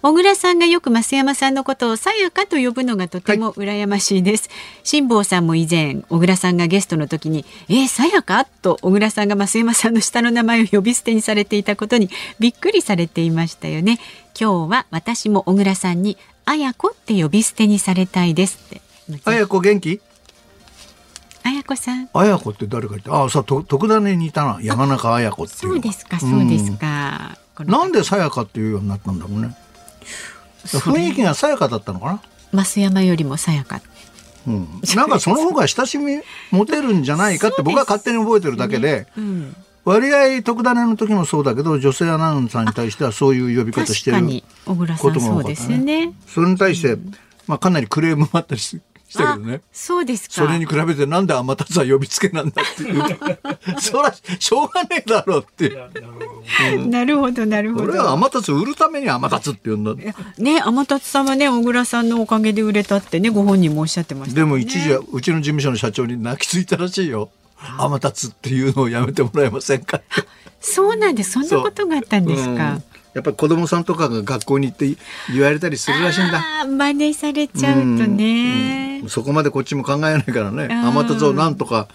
[0.06, 4.52] 小倉さんがよく増山さんのことをさやかと呼ぶのがとても羨ましいです。
[4.84, 8.46] 辛、坊、さんも以前、小倉さんがゲストの時に、えー、さやか？
[8.46, 13.98] と小倉さんが増山さんの下の名前を呼び捨てにされていたことにびっくりされていましたよね。
[14.40, 18.82] 今日は私も小倉さんに、あやこって呼び捨てにされたいですって。
[19.26, 20.02] あやこ元気？
[21.42, 22.10] あやこさん。
[22.14, 25.74] あやこって誰か言って、ああ、さ、と、徳田に似たな、山中あやこっていう。
[25.74, 27.40] そうですか、そうですか。
[27.58, 29.58] なんでさやかっていうようになったんだろうね。
[30.66, 32.64] 雰囲気がさやかだったのかな？
[32.64, 33.82] 増山よりもさやか。
[34.48, 44.18] うん、なんかその方が親しみ持てるんじゃないかって僕は勝手に覚えてるだけで、うん、割合特ダネの時もそうだけど女性アナウンサーに対してはそういう呼び方してる
[44.66, 45.78] ことが多かったね。
[45.80, 46.14] ね。
[46.28, 46.96] それに対して、
[47.48, 48.84] まあ、かなりクレームもあったりして。
[49.08, 49.62] したけどね。
[49.72, 53.04] そうですそれに比べてなんで天達は呼びつけなんだっていう。
[53.80, 55.90] そら、しょうがねえだろうっていう。
[56.76, 57.86] うん、なるほど、なるほど。
[57.86, 59.94] 俺は天達売るために天達って呼んだ。
[60.38, 67.30] ね、天達さんはね、小倉さんのおかげで売れたってね、ご本人もおっしゃってました、ね、でも一時はうちの事務所の社長に泣きついたらしいよ。
[67.80, 70.02] 天達っていうのをやめてもらえませんか
[70.60, 71.32] そうなんです。
[71.32, 72.82] そんなことがあったんですか。
[73.16, 74.94] やっぱり子供さんとかが学校に行って
[75.34, 76.44] 言われたりするらしいんだ。
[76.68, 80.68] 真似されちゃうとね、うんうん、そこまでこっちも考えないからね。
[80.68, 81.88] 天達をなんとか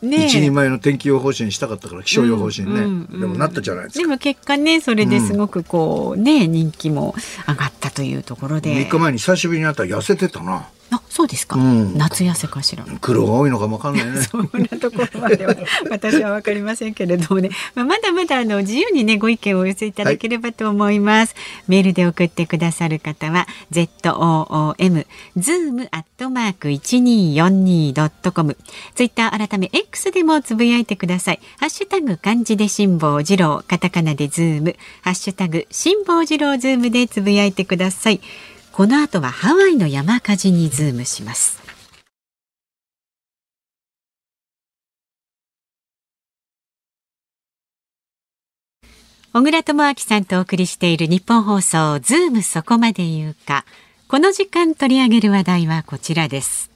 [0.00, 4.02] ね、一人前の天気予報士にしたかったから気象予報士にね、うんうんうん、でもなったじゃないですか。
[4.02, 7.16] でも結果ねそれですごくこうね、人気も
[7.48, 8.72] 上がったというところで。
[8.72, 11.56] 3日前に久しぶりに会ったら痩せてたなあ、そうですか。
[11.56, 12.84] うん、夏痩せかしら。
[13.00, 14.20] 黒が多いのかもわかんないね。
[14.24, 15.54] そんなところまでは
[15.90, 17.50] 私はわかりませんけれどもね。
[17.74, 21.34] まあ、まだまだあの自由にねご意見をお寄せいただければと思います。
[21.34, 28.56] はい、メールで送ってくださる方は z o o m zoom アットマーク一二四二ドットコム。
[28.94, 31.40] ツイッター改め X でもつぶやいてください。
[31.58, 38.20] ハッシュタグ漢字で辛坊治郎、カタカナでズーム、ハッシュタグ辛坊治郎ズームでつぶやいてください。
[38.78, 41.60] この後はハワイの山火事にズームします。
[49.32, 53.64] 小倉智昭さんとお送りしているニッポン放送ズームそこまで言うか。
[54.06, 56.70] この時間取り上げる話題はこちらです。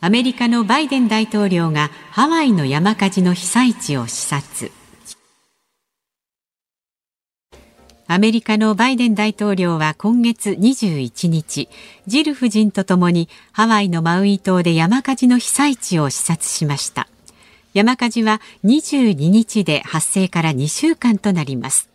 [0.00, 4.72] アメリカのバイデン大統領がハワイの山火事の被災地を視察。
[8.10, 11.68] アメリカのバイデン大統領は今月21日、
[12.06, 17.06] ジル夫人とともにハワイのマウイ島で山火事の被災地を視察しました。
[17.74, 21.90] 山火事は22日で発生から2週間となります。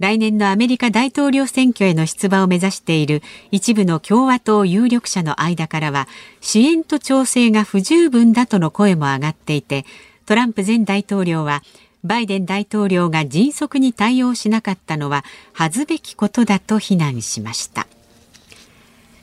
[0.00, 6.08] 来年のアメリカ大統領選挙への出馬を目指している一部の共和党有力者の間からは
[6.40, 9.86] 支援と調整が不十分だとの声も上がっていて
[10.26, 11.62] トランプ前大統領は
[12.04, 17.86] バイデン大統領が迅速に対応しなかったのは恥ずべきことだと非難しました。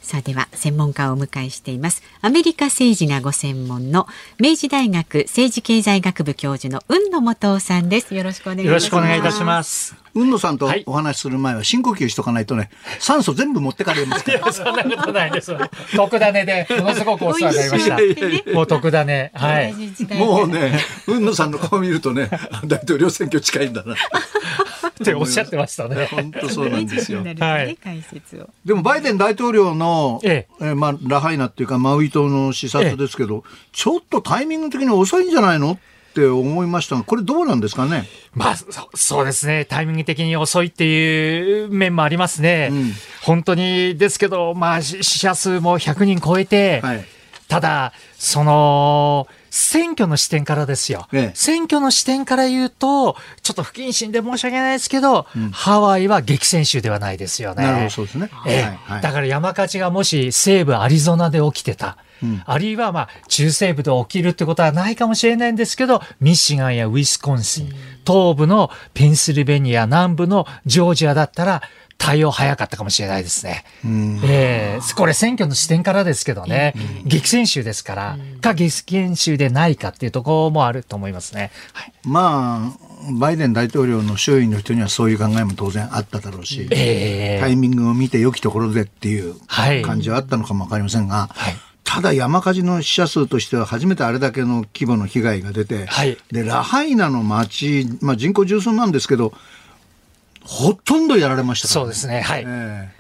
[0.01, 2.03] さあでは専門家をお迎えしています。
[2.21, 4.07] アメリカ政治がご専門の
[4.39, 8.13] 明治大学政治経済学部教授の雲野元夫さんです。
[8.13, 8.59] よろしくお願
[9.15, 10.00] いいたします。
[10.13, 12.69] 雲野さんとお話しする前は深呼吸しとかないとね
[12.99, 15.55] 酸素全部持ってかれますからそんなことないです。
[15.95, 18.51] 特ダネでものすごくお世話になりました。
[18.53, 19.31] もう特ダネ。
[19.33, 19.73] はい。
[20.15, 22.29] もうね雲野さんの顔見るとね
[22.65, 23.95] 大統領選挙近いんだな。
[25.01, 26.07] っておっしゃってましたね。
[26.11, 27.23] 本当そうなんですよ。
[27.39, 27.77] はい。
[27.83, 28.49] 解説を。
[28.63, 30.67] でもバイデン大統領の、ええ。
[30.69, 35.77] えまあ、ラハイナっていうかマウイ島の視察ですけど、ちょっとタイミング的に遅いんじゃないの？
[36.11, 38.05] って思いましたが、これどうなんですかね？
[38.33, 38.55] まあ、
[38.95, 39.63] そうですね。
[39.65, 42.69] タイミング的に遅いっていう面もありますね。
[42.71, 42.91] うん、
[43.23, 47.05] 本当にですけど、まあ、死者数も100人超えて、はい、
[47.47, 57.63] ただ、その、選挙の視点からですよ、ええ、選挙の視点から言うと、ちょっと不謹慎で申し訳ないですけど、うん、ハワイは激戦州ではないですよね。
[57.63, 58.29] なるほど、そうですね。
[58.47, 61.97] えはいはい、だから山火事がもし西部アリゾナで起きてた。
[62.23, 67.73] うん、あるいはまあ中西部で起きるってことはないかもしれないんですけど、ミシガンやウィスコンシン、
[68.05, 71.61] 東部のペンシルベニア、南部のジョージアだったら、
[72.01, 73.63] 対応早かったかもしれないですね。
[74.23, 76.73] えー、これ選挙の視点からですけどね、
[77.05, 81.51] 激戦州ですから、か激戦州でないかっていうところもあると思いますね。
[81.73, 91.53] はい、まあ、バイデン大統領の周囲の人にはそういう考えも当然あっただろうし、えー、タイミングを見て良きところでっていう感じはあったのかもわかりませんが、はい
[91.93, 99.33] ただ山火事の死者数としては初めてあれだけの規模の被害が出て、はい、でラハイナの町、まあ、人口十数万ですけど
[100.43, 102.21] ほとんどやられましたから、ね、そうですね。
[102.21, 102.43] はい。
[102.47, 102.91] え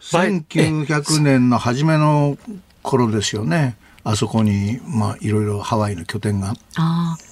[0.00, 2.38] ー、1900年の初めの
[2.82, 3.76] 頃ですよね。
[4.02, 6.54] あそこに、まあ、いろいろハワイの拠点が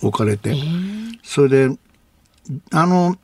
[0.03, 1.79] 置かれて、えー、それで、
[2.73, 3.17] あの、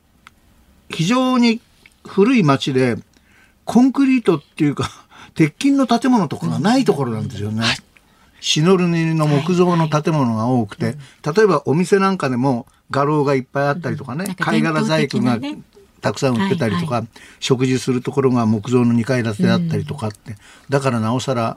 [0.88, 1.60] 非常に
[2.06, 2.96] 古い町で、
[3.64, 5.03] コンクリートっていうか、
[5.34, 7.64] 鉄筋の建物とかがないところなんですよね。
[8.40, 15.38] シノルニの木造の建物が多くて、例えばお店なんかでも画廊がいっぱいあったりとかね、貝殻細工が
[16.02, 17.04] たくさん売ってたりとか、
[17.40, 20.36] 食事するところが木造の2階建てだったりとかって、うん、
[20.68, 21.56] だからなおさら、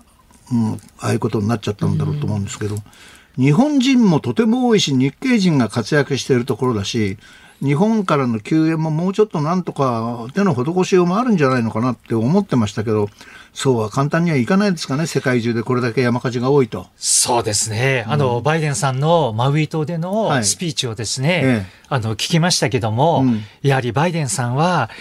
[0.52, 7.18] うん、ああいうことになっちゃったんだろうと思うんですけど、うん、日本人もとても多いし日系人が活躍しているところだし
[7.62, 13.10] 日本からの救援ももうちょっとなんとか手の施しようもあるんじゃないのかなって思ってましたけど、
[13.58, 16.86] そうは簡単にはいかないですかね、世界中でこれだけ山火事が多いと。
[16.96, 18.06] そうですね。
[18.08, 24.92] あの、うん、バイデンさんのマウイ島でのスピーチをですね、はいええ、あの、聞きましたけども、うん、やはりバイデンさんは、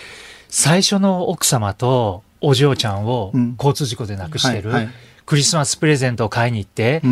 [0.49, 4.95] 最初の奥様とお嬢ちゃんを交通事故で亡くしてる、うんはいはい、
[5.27, 7.03] クリスマスプレゼントを買いに行って、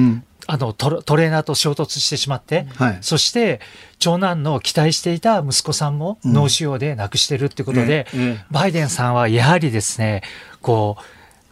[0.47, 3.61] あのトレーナーと衝突してしまって、はい、そして
[3.99, 8.21] 長男の期待していた息子さんも脳腫瘍で亡くしてるってことで、うん。
[8.21, 10.23] ええ、バイデンさんはやはりですね、
[10.63, 11.03] こう、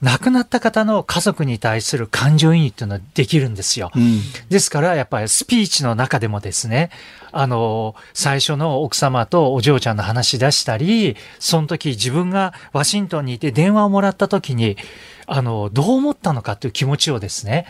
[0.02, 3.92] 亡くなった方の家族に対する感情移入っていうのはできるんですよ。
[3.94, 6.90] うん、ですから、やっぱりスピーチの中でもですね、
[7.30, 14.76] あの、最初の奥様とお嬢ちゃんの話し出したり、その時自分がワシントンにいて電話をもらった時に、
[15.26, 17.66] あの、どう思ったのかという気持ちをですね、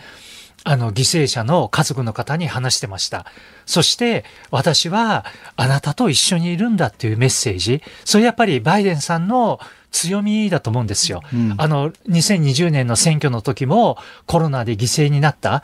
[0.65, 3.25] あの、犠牲者の家族の方に話してました。
[3.65, 7.83] そして、私はあなたと一緒にいるんだっていうメッセージ。
[8.05, 9.59] それやっぱりバイデンさんの
[9.93, 11.21] 強みだと思うんですよ。
[11.33, 15.63] うん、あの、2020年の選挙の時もコロナで犠牲になった、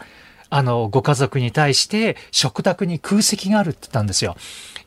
[0.49, 4.37] あの、ご家族に対して食卓に空席があるって言ったんですよ。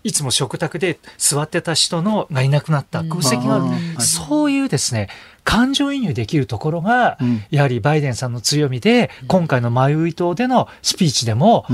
[0.05, 3.05] いつも食卓で座ってた人のがいなくなった。
[3.05, 3.65] 空席がある。
[3.65, 5.09] うん、そういうですね、
[5.45, 7.19] 感情移入できるところが、
[7.51, 11.67] やはりバイデンさんの強みで、今回のマウイ島でのスピーチでも、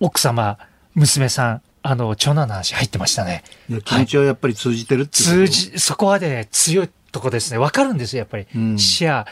[0.00, 0.58] 奥様、
[0.94, 3.42] 娘さん、あの、長男の話入ってましたね。
[3.84, 7.58] 気持ちはやっぱり通じてるって通じ、そこはね、強いとこですね。
[7.58, 8.46] わかるんですよ、やっぱり。
[8.54, 9.26] うん、視野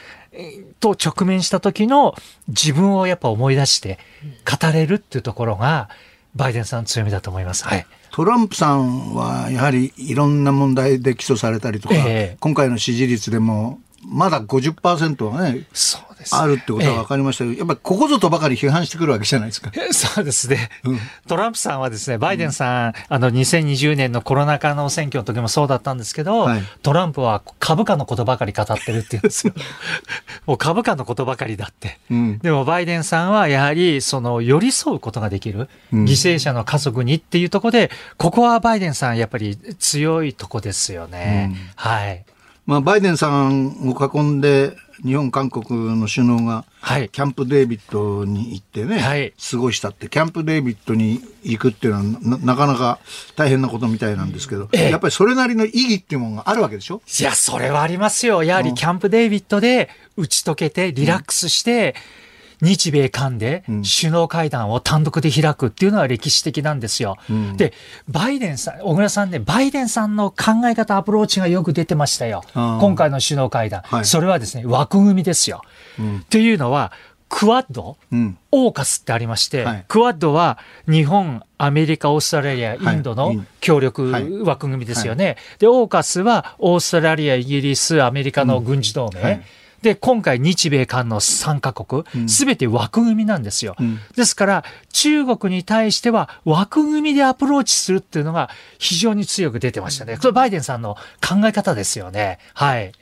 [0.81, 2.15] と直面した時の
[2.49, 3.99] 自分をやっぱ思い出して
[4.45, 5.89] 語れるっていうところが、
[6.35, 7.65] バイデンさんの強みだと思います。
[7.65, 7.87] はい。
[8.11, 19.73] トランプさんはやはりいろんな問題で起訴されたりとか、えー、今回の支持率でもまだ50%はね、そうです、ね、あるってことは分かりましたけど、ええ、やっぱりここぞとばかり批判してくるわけじゃないですか。
[19.93, 29.53] そうですね、うん、トランプさんはですね、バイデンさん、うん、あの、2020年のコロナ禍の選挙の時もそうだったんですけど、はい、トランプは株価のことばかり語ってるっていうんですよ。
[30.47, 31.99] もう株価のことばかりだって。
[32.11, 41.57] うん、でも、バイデンさんはやはり、その、寄り添うことができる、犠牲者の家族にっていうところで、ここはバイデンさん、やっぱり強いとこですよね。
[41.75, 42.25] はい。
[42.69, 52.99] まあ、バイデンさんを囲んで、日本、韓国の首脳が、キャンプデービッドに行ってね、はい、過ごしたって、キャンプデービッドに行くっていうのはな、なかなか
[53.37, 57.01] 大変なことみたいなんですけど、ええ、やっぱりそれなりの意義っていうものがあるわけでしょ？
[57.19, 58.43] いや、それはありますよ。
[58.45, 59.89] やはりキャンプデービッドで
[60.19, 62.28] 打ち解けて、リラックスして、うん
[62.61, 67.17] 日米韓で首脳会談を単独で開くっていうのは歴史的なんですよ。
[67.31, 67.73] うん、で、
[68.09, 72.43] バイデンさん、小倉さんね、バイデンさんの考え方、アプローチがよく出てましたよ。
[72.55, 73.83] 今回の首脳会談。
[73.85, 75.63] はい、それはですね、枠組みですよ。
[75.99, 76.93] うん、っていうのは、
[77.29, 84.11] クワッド、うん、オーカスってありまして、はい、クワッドは日本、アメリカ、オーストラリア、インドの協力
[84.45, 85.25] 枠組みですよね。
[85.25, 85.35] はい。
[85.35, 89.45] はい、で、オーカスはオーストラリア、イギリス、アメリカの軍事同盟。
[89.83, 93.77] で、今回日米韓の3カ国、すべて枠組みなんですよ。
[93.79, 100.17] うん、ですから、中国に対しては枠組みでアプローチするっていうのが非常に強く出てましたね。
[100.17, 102.39] これバイデンさんの考え方ですよね。
[102.55, 102.93] はい。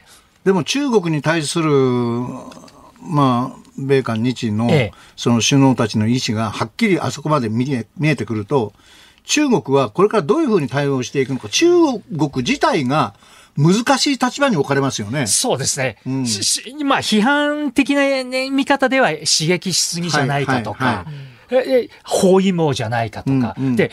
[0.45, 1.71] でも中国に対する、
[3.03, 4.71] まあ、米韓日の
[5.17, 8.73] その首脳たちの意思がはっきりあそこまで見え見えてくると、
[9.25, 11.69] 中国はこれからどういうふうに対応していくのか、中
[12.17, 13.15] 国自体が
[13.57, 15.27] 難しい立場に置かれますよね。
[15.27, 15.97] そうですね。
[16.07, 16.25] うん、
[16.87, 21.07] まあ、批判的な、ね、見方では刺激しすぎじゃないかとか、
[22.05, 23.55] 包囲網じゃないかとか。
[23.59, 23.91] うんうん、で、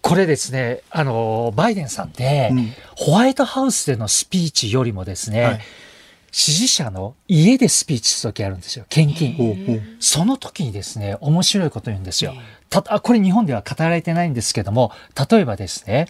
[0.00, 5.60] これですね、あの、バイデンさんって、うん、ホワイトハウスでのスピーチよりもですね、はい
[6.36, 8.84] 支持者の家でスピーチするときあるんですよ。
[8.88, 9.96] 献金。
[10.00, 12.34] その時にですね、面白いこと言うんですよ。
[12.70, 14.90] た、これ日本では語られてないんですけども、
[15.30, 16.08] 例えばですね、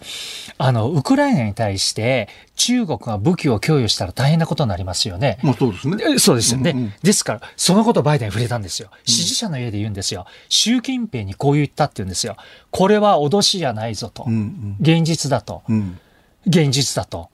[0.57, 5.37] あの、ウクライナに対して中国が武器を供与したら大変なことになりますよね。
[5.43, 6.17] まあそうですね。
[6.17, 6.71] そうですよね。
[6.71, 8.89] うんうん、ですから、そのことバイデン触れたんですよ。
[9.03, 10.25] 支持者の家で言うんですよ。
[10.49, 12.35] 習近平にこう言ったって言うんですよ。
[12.71, 14.23] これは脅しじゃないぞと。
[14.25, 15.99] うんうん、現実だと、うん。
[16.47, 17.29] 現実だと。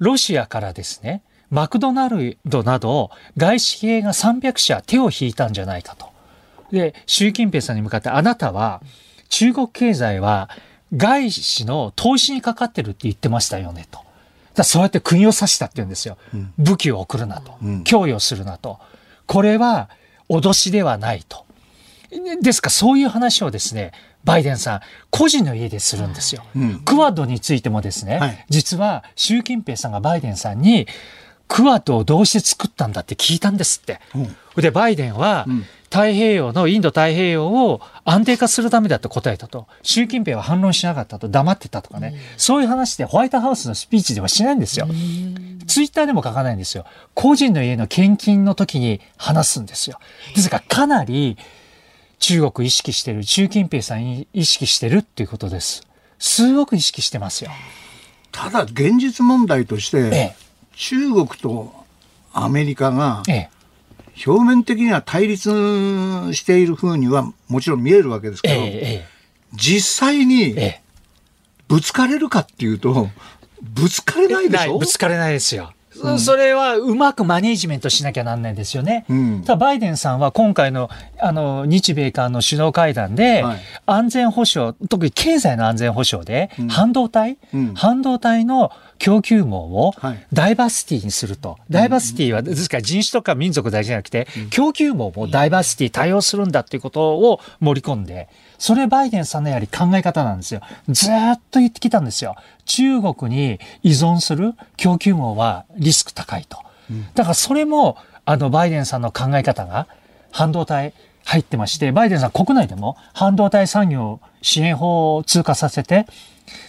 [0.00, 6.08] ロシアからですね、マクドナルドなど外資系が300社手を引いたんじゃないかと。
[6.70, 8.82] で、習近平さんに向かってあなたは
[9.28, 10.50] 中国経済は
[10.96, 14.00] 外資の投資にかかってるって言ってましたよねと。
[14.54, 16.16] だそうやって国を指したって言うんですよ。
[16.32, 17.84] うん、武器を送るなと、うん。
[17.84, 18.78] 供与するなと。
[19.26, 19.88] これは
[20.28, 21.44] 脅しではないと。
[22.40, 23.92] ですからそういう話をですね、
[24.22, 24.80] バイデンさん、
[25.10, 26.44] 個人の家でするんですよ。
[26.54, 30.86] うん、クワッドについてもですね、はい、実は習近平さんがバイデンさんに、
[31.48, 34.00] クワッドをどうして作ったんだって聞いたんですって。
[34.14, 34.18] う
[34.58, 35.46] ん、で、バイデンは、
[35.84, 39.66] 太平洋の、インド太平洋を安定化するためだと答えたと。
[39.82, 42.08] 習近平は反論しなかったと、黙ってたとかね。
[42.08, 44.88] うん、そういう話でホワイトハウスのスピーチではしないんですよ。
[45.66, 46.84] ツイッターでも書かないんですよ。
[47.14, 49.98] 個人の家の献金の時に話すんですよ。
[50.34, 51.38] ですからかなり
[52.18, 55.86] 中国意識してる、習近平さん意識してるっていうことです。
[56.18, 57.50] すごく意識してますよ。
[58.32, 60.36] ただ現実問題として、ええ、
[60.76, 61.72] 中国と
[62.32, 63.22] アメリカが、
[64.26, 65.50] 表面的には対立
[66.34, 70.56] しているふうにはもちろん見えるわけですけど、実際に
[71.68, 73.08] ぶつかれるかっていうと、
[73.62, 74.78] ぶつかれないでしょ？
[74.78, 75.72] ぶつかれないですよ。
[76.18, 79.04] それはうまくマネジメントしなきゃなんないですよね。
[79.08, 80.90] うん、ただバイデンさんは今回の
[81.24, 83.42] あの日米韓の首脳会談で、
[83.86, 89.94] 安全保障、特に経済の安全保障で、半導体、うん、半導体の供給網を
[90.34, 91.52] ダイバーシティにすると。
[91.52, 100.60] はい、ダイバーシティは、ですから人種とか民族だけじゃなくて、供給網もダイバーシティ対応するんだっていうことを盛り込んで、それバイデンさんのやはり考え方なんですよ。
[100.90, 102.36] ずっと言ってきたんですよ。
[102.66, 106.58] 中国に依存する供給網はリスク高いと。
[107.14, 107.96] だからそれも、
[108.26, 109.86] あの、バイデンさんの考え方が、
[110.30, 110.92] 半導体
[111.24, 116.06] 入ってまして、バイデンさん国内でも半導体産業支援法を通過させて、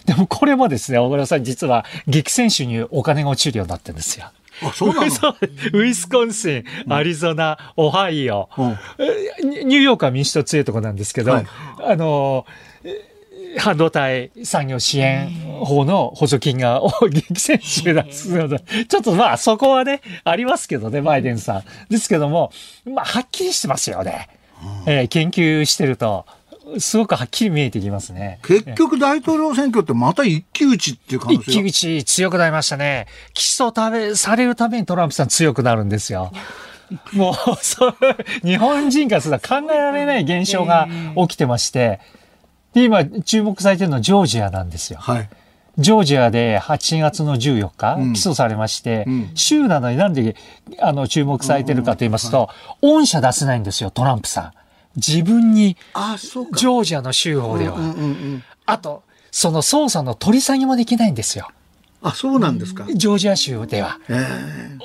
[0.06, 4.26] でもこれもですね、小倉さん実は激戦州にお金が落ちるようになってるんですよ。
[4.62, 5.06] あ、そうなの？
[5.74, 11.46] ウィスコンシン、アリゾナ、オハイオ、うん、ニューヨークは民主党強いとこなんですけど、はい、
[11.84, 12.46] あの、
[13.58, 15.30] 半導体産業支援
[15.62, 16.80] 法の補助金が
[17.10, 21.64] 激戦州だすので、ちょっとまあそこはね、ありますけどね、バイデンさん。
[21.90, 22.52] ですけども、
[22.84, 24.28] まあはっきりしてますよね。
[24.86, 26.26] えー、研究してると。
[26.78, 28.40] すごくはっきり見えてきますね。
[28.42, 33.06] 結局大統領選挙ってまた一騎打ちっていう感じ一騎打ち強くなりましたね。
[33.34, 36.32] 起訴ためされるためにトランプさん強くなるんですよ。
[37.12, 37.96] もう、そう、
[38.42, 42.00] 日本人からすると考えられない現象が起きてまして、
[42.74, 44.98] で、今注目されてるのはジョージアなんですよ。
[45.00, 45.28] はい。
[45.78, 50.34] ジョージアで8月の14日、うん、起訴されまして、うん、州なのになんで
[50.80, 52.48] あの注目されてるかと言いますと、
[52.80, 54.52] うんうん、恩赦出せないんですよ、トランプさん。
[54.96, 57.76] 自分に、ジョージアの州法では。
[58.64, 61.48] あと、その捜査の取り下げもできないんですよ。
[62.02, 62.86] あ、そうなんですか。
[62.92, 63.98] ジョージア州では。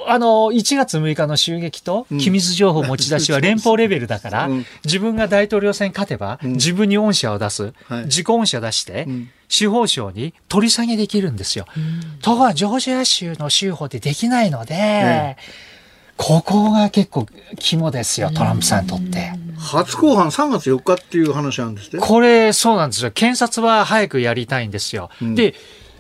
[0.08, 11.66] あの、1月6日の襲撃と機密情報持ち出しは連邦レベルだから、うん、自分が大統領選勝てば、うん、自分に恩赦を出す、はい、自己恩赦出して、うん、司法省に取り下げできるんですよ。
[12.22, 15.38] ところが、ジョージア州の州法でできないので、
[16.18, 17.26] ここが結構
[17.60, 19.34] 肝ですよ、トランプさんにとって。
[19.62, 22.02] 初公判3月4日っていう話なんですね。
[22.02, 23.12] これ、そうなんですよ。
[23.12, 25.10] 検察は早くやりたいんですよ。
[25.22, 25.54] うん、で、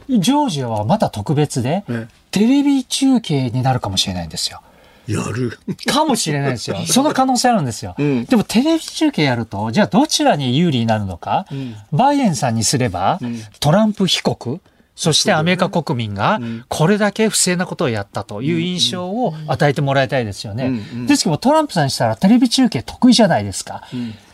[0.09, 1.83] ジョージアはまた特別で、
[2.31, 4.61] テレビ中継になるかもしれないんですよ。
[5.07, 5.57] やる。
[5.87, 6.77] かもしれないですよ。
[6.87, 7.95] その可能性あるんですよ。
[7.97, 13.19] うん、でもテレビ中継やると、じゃあどちらに有利になるのか、うん、バイデンさんにすれば、
[13.59, 14.59] トランプ被告、
[14.95, 20.81] そしてアメリカ国民がこれだけ不正なことをやったという印象を与えてもらいたいですよね。
[21.07, 23.83] ですけどトランプさんにしたらテレビ中継得意じゃないですか。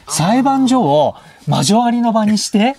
[0.09, 1.15] 裁判所を
[1.47, 2.75] 魔女狩りの場にして、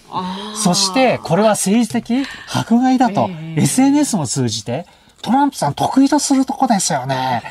[0.55, 4.87] そしてこれは政治的迫害だと、SNS も通じて、
[5.23, 7.43] トランプさん得意とするとこですよね。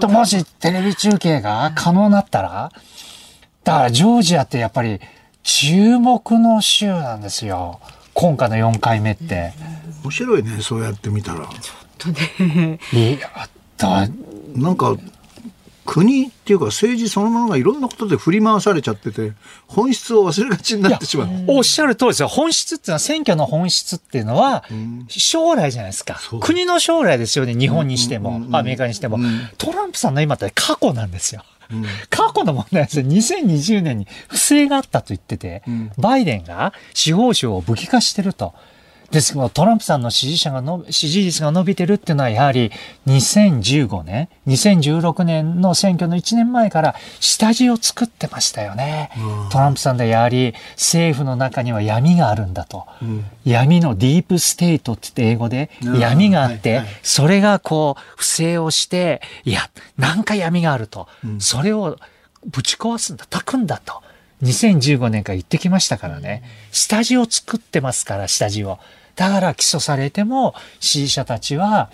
[0.00, 2.70] ともしテレビ中継が可能になったら、
[3.64, 5.00] だからジョージアってやっぱり
[5.42, 7.80] 注目の州なんですよ。
[8.14, 9.52] 今回の4回目って。
[10.02, 11.48] 面白いね、そうやって見たら。
[11.60, 12.78] ちょっとね。
[12.92, 14.08] いや、だ
[14.54, 14.96] なんか
[15.84, 19.32] 国っていうか政治そのものがいろんなことで振り回されちゃってて
[19.66, 21.28] 本質を忘れがちになってしまう。
[21.48, 22.28] おっしゃる通りですよ。
[22.28, 24.64] 本質っていうのは選挙の本質っていうのは
[25.08, 29.18] 将来じゃないですか、国の将来ですよね日本にしても、アメリカにしても、
[29.58, 31.44] トランプさんの今って過去なんですよ
[31.74, 33.06] うん、過去の問題ですよ。
[33.06, 38.54] 2020年に不正があったと言ってて、うん、バイデンが司法省を武器化してると。
[39.10, 42.72] ですけど、トランプさんの支持者がの、支持率が伸びてるっていうのは、やはり
[43.06, 49.10] 2015年、2016年の選挙の1年前から下地を作ってましたよね。
[49.50, 52.86] トランプさんでやはり政府の中には闇があるんだと。
[53.02, 61.08] うん、闇のディープステートって言って英語で闇があって、それがこう、不正をして、いや、なんか闇があると。
[61.38, 61.98] それを
[62.46, 64.03] ぶち壊すんだ、炊くんだと。
[64.44, 66.42] 2015年から言ってきましたからね。
[66.70, 68.78] 下地を作ってますから、下地を。
[69.16, 71.90] だから起訴されても支持者たちは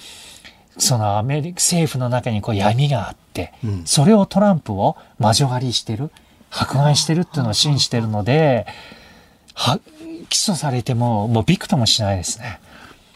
[0.79, 6.11] そのアメリカ政府の中にこう闇があって、うん、それをトランプを魔女狩りしてる
[6.51, 8.67] 迫害してるっていうのを信じてるので
[9.55, 9.79] は
[10.29, 12.61] 起訴されてももうびくともしないですね。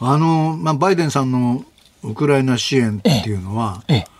[0.01, 1.65] あの、まあ、バイデンさんの
[2.03, 4.14] ウクライナ支援っていうのは、ええ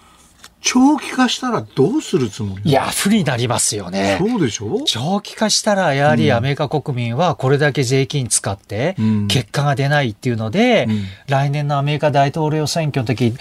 [0.67, 4.17] 長期化したらどうするつもりいや、不利になりますよね。
[4.19, 4.83] そうでしょ？
[4.87, 8.97] 長期化したら、やはりアメリカ国民はこれだけ税金使って、
[9.29, 13.35] 結果が出ないっていうので、うん、来年のアメリカ大統領選挙の時、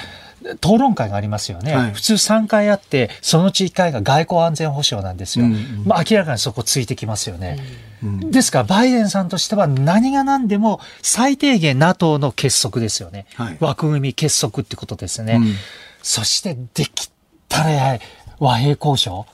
[0.61, 5.45] 討論会がありますよね、はい、普通3回あって、そのうち1回が外交安全保障なんですよ。
[5.45, 7.59] うんうん、まあ、明らかにそこついてきますよね。
[8.03, 13.25] うん、ですから、バイデンさんとしては何が何でも最低限 NATO の結束ですよね。
[13.35, 15.35] はい、枠組み結束ってことですね。
[15.35, 15.53] うん、
[16.01, 17.09] そしてでき
[17.53, 17.99] たらや
[18.39, 19.25] 和平交渉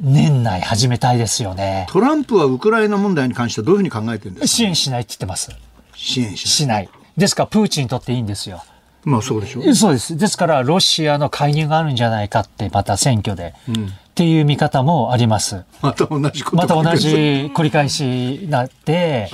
[0.00, 1.86] 年内始めたいですよね。
[1.90, 5.50] トランプはウクライナ問題に関してはどういうふうに考えてるんですか、支援しないって言ってます。
[5.94, 6.88] 支援しない。
[7.16, 8.62] ですから、プーチンにとっていいんですよ。
[9.04, 9.74] まあそうでしょう。
[9.74, 10.16] そうです。
[10.16, 13.54] ですから、ロシアの介入があるんじゃないかって、また選挙で。
[13.68, 15.64] うん、っていう見方もあります。
[15.80, 17.08] また同じことまた同じ
[17.54, 19.30] 繰り返しになって、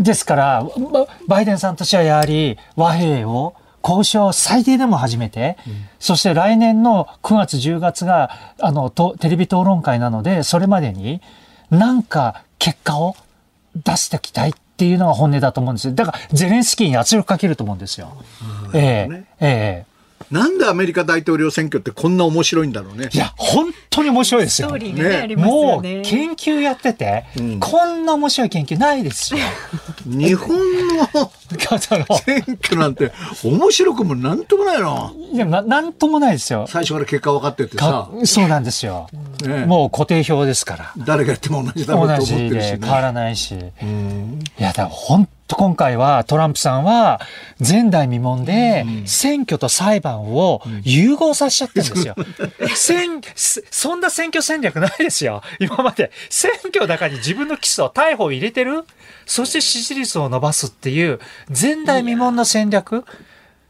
[0.00, 0.66] ですから、
[1.28, 5.74] バイデンさんとしてはやはり和平を交渉を最低でも始めて、うん、
[6.06, 8.30] そして来年の9月10月が
[8.60, 11.20] あのとテレビ討論会なのでそれまでに
[11.68, 13.16] なんか結果を
[13.74, 15.94] 出しておきたいっていうのが本音だと思うんですよ。
[15.94, 18.16] だからゼレンスキーに圧力かけると思うんですよ。
[18.72, 19.86] ええええ
[20.30, 23.08] なんでアメリカ大統領選挙ってこんな面白いんだろうね。
[23.12, 24.76] いや、本当に面白いですよ。
[24.76, 26.02] ねね、もう研
[26.34, 29.40] 究やってて、うん、こんな面白い研究ないですよ。
[30.04, 30.48] 日本
[31.14, 31.30] の
[32.18, 33.12] 選挙なんて
[33.44, 35.12] 面白くもなんともないな。
[35.32, 36.66] いやな、なんともないですよ。
[36.68, 38.10] 最初から結果分かっててさ。
[38.24, 39.08] そうなんですよ。
[39.42, 40.92] ね、もう固定表ですから。
[40.98, 43.54] 誰がやっても同じだろうと思ってるし、ね、同じで変わらないし。
[43.54, 43.58] い
[44.58, 47.20] や、だから本と今回はトランプさんは
[47.66, 52.16] 前代未聞で選挙と裁判を融合させちゃってるんですよ。
[52.74, 53.20] 選
[53.70, 55.42] そんな選挙戦略ないですよ。
[55.58, 58.84] 今まで選挙の中に自分の起訴、逮捕を入れてる？
[59.24, 63.04] そして支持率を伸ばすっていう前代未聞の戦略？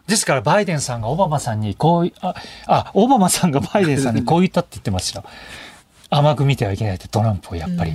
[0.06, 2.34] ですからバイデンさんがオバマさんにこう、あ、
[2.66, 5.24] あ、オバマさんがバイデンさんにこう言ったって言ってますよ。
[6.08, 7.92] 甘く見てはいけないってトランプをやっぱり。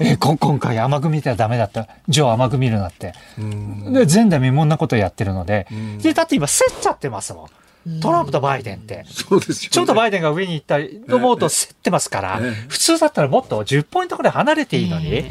[0.00, 1.88] えー、今回甘く見てはダメだった。
[2.08, 3.14] ジョー甘く見るなって。
[3.38, 5.66] で、前代未聞なことをやってるので。
[5.98, 8.00] で、だって今競っちゃってますもん。
[8.00, 9.04] トランプとバイデンって。
[9.08, 15.24] そうですよ、ね、ちょっとバイデンが上に行ったりと思うと競ってますから、普通だったらもっと10ポイントくらい離れていいのに、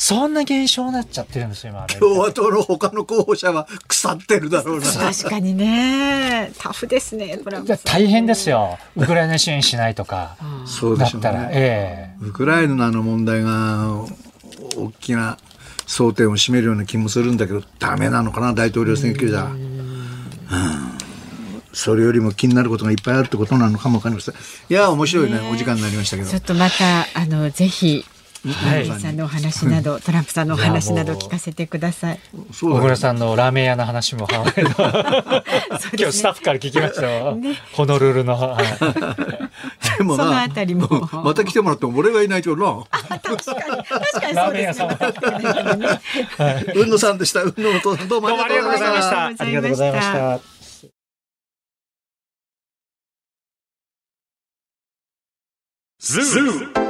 [0.00, 1.86] そんな現象になっちゃってるんですよ、今。
[1.86, 4.86] 共和党の他の候補者は腐ってるだろうな。
[4.86, 6.50] 確かにね。
[6.58, 8.78] タフですね、トランプ大変ですよ。
[8.96, 10.38] ウクライナ支援しないとか。
[10.64, 11.48] そうでしょうね。
[11.52, 14.06] ええー、ウクライナの問題が
[14.74, 15.36] 大きな
[15.86, 19.44] 争点を占めるような気もするんだけど、ダメなのかな、大統領選挙じゃ。
[19.44, 19.70] うん。
[21.74, 24.34] それよりも気になることがいっぱいあるってことなのかもわかりません。
[24.34, 24.38] い
[24.72, 25.40] や、面白いね。
[25.52, 26.30] お時間になりましたけど。
[26.30, 28.06] ちょっとまた、あの、ぜひ、
[28.48, 32.20] はい、さんのお話など、トランプさんのお話など聞かせてください。
[32.52, 37.36] 小倉さんのラーメン屋の話も、今日スタッフから聞きましたよ。
[37.36, 38.36] ね、ホノルルの。
[38.36, 40.88] はい、でもそのあたりも。
[41.12, 42.82] また来てもらっても俺がいないとな。
[42.90, 44.92] 確かに、確かにそうですね。
[46.76, 47.42] うんのさんでした。
[47.42, 49.26] うんのお父さん、どうもありがとうございました。
[49.26, 50.40] ありがとうございました。
[56.00, 56.89] ズー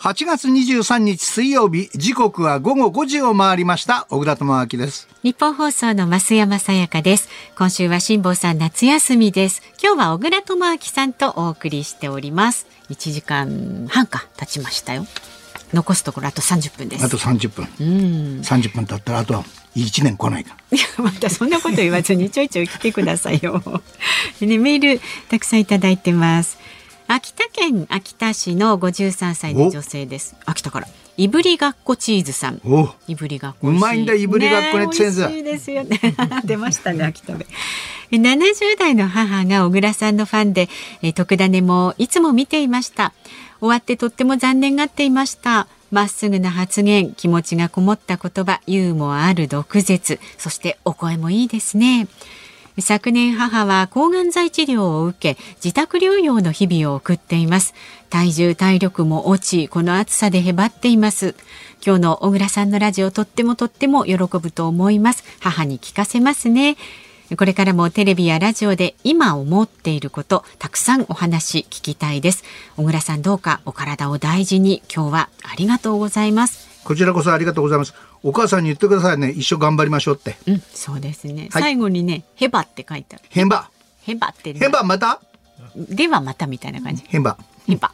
[0.00, 4.06] 8月23日水曜日時刻は午後5時を回りました。
[4.08, 5.06] 小倉智昭です。
[5.22, 7.28] 日本放送の増山さやかです。
[7.54, 9.60] 今週は辛坊さん夏休みです。
[9.78, 12.66] 今日は小倉智昭さんとお送りしております。
[12.88, 15.04] 1時間半か経ちましたよ。
[15.74, 17.04] 残すところあと30分です。
[17.04, 17.68] あと30分。
[17.78, 18.40] うん。
[18.40, 19.44] 30分経ったらあとは
[19.76, 20.56] 1年来ないか。
[20.72, 23.62] いやまたそんなこと言わずにちょいちょい来てくださいよ。
[24.40, 26.56] ね、メールたくさんいただいてます
[27.12, 30.36] 秋田県秋田市の53歳の女性です。
[30.46, 30.86] 秋田から。
[31.16, 32.60] いぶりがっこチーズさん。
[33.08, 35.98] いぶりがっこうまいんだいぶりがっこねチーズ、ね、いですよね。
[36.46, 37.48] 出ましたね秋田で。
[38.12, 40.68] 70代の母が小倉さんのファンで
[41.16, 43.12] 特ダネもいつも見ていました。
[43.58, 45.66] 終わってとっても残念がっていました。
[45.90, 50.20] まっすぐな発言気持ちがこもった言葉ユーモアある毒舌。
[50.38, 52.06] そしてお声もいいですね
[52.82, 57.74] 昨年母は抗がん剤治療を受け自宅療養の日々を送っています。
[58.08, 61.34] 体重体力も落ちこの暑さでへばっています。
[61.84, 65.24] 今日の小倉さんのラジオとってもとっても喜ぶと思います。
[65.40, 66.76] 母に聞かせますね。
[67.36, 72.42] これからもテレビやラジオで今思っていることたくさんお話聞きたいです。
[72.76, 76.68] 小倉さんどうかお体を大事に今日はありがとうございます。
[76.82, 77.94] こちらこそありがとうございます。
[78.22, 79.30] お母さんに言ってくださいね。
[79.30, 80.36] 一緒頑張りましょうって。
[80.46, 83.24] うんそうですね、はい、最後にねヘバって書いてある。
[83.28, 83.70] ヘバ。
[84.02, 85.20] ヘバって、ヘバまた？
[85.76, 87.04] ではまたみたいな感じ。
[87.06, 87.36] ヘバ。
[87.66, 87.92] ヘバ。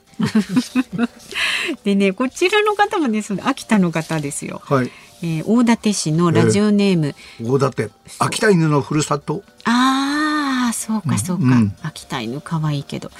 [1.84, 4.62] でねこちらの方もねその秋田の方ですよ。
[4.64, 4.90] はい。
[5.22, 7.90] えー、大館市のラジオネーム、えー、大館。
[8.18, 9.42] 秋田犬のふるさと？
[9.64, 11.52] ああそうかそうか、うん。
[11.52, 13.10] うん、秋田犬可愛いけど。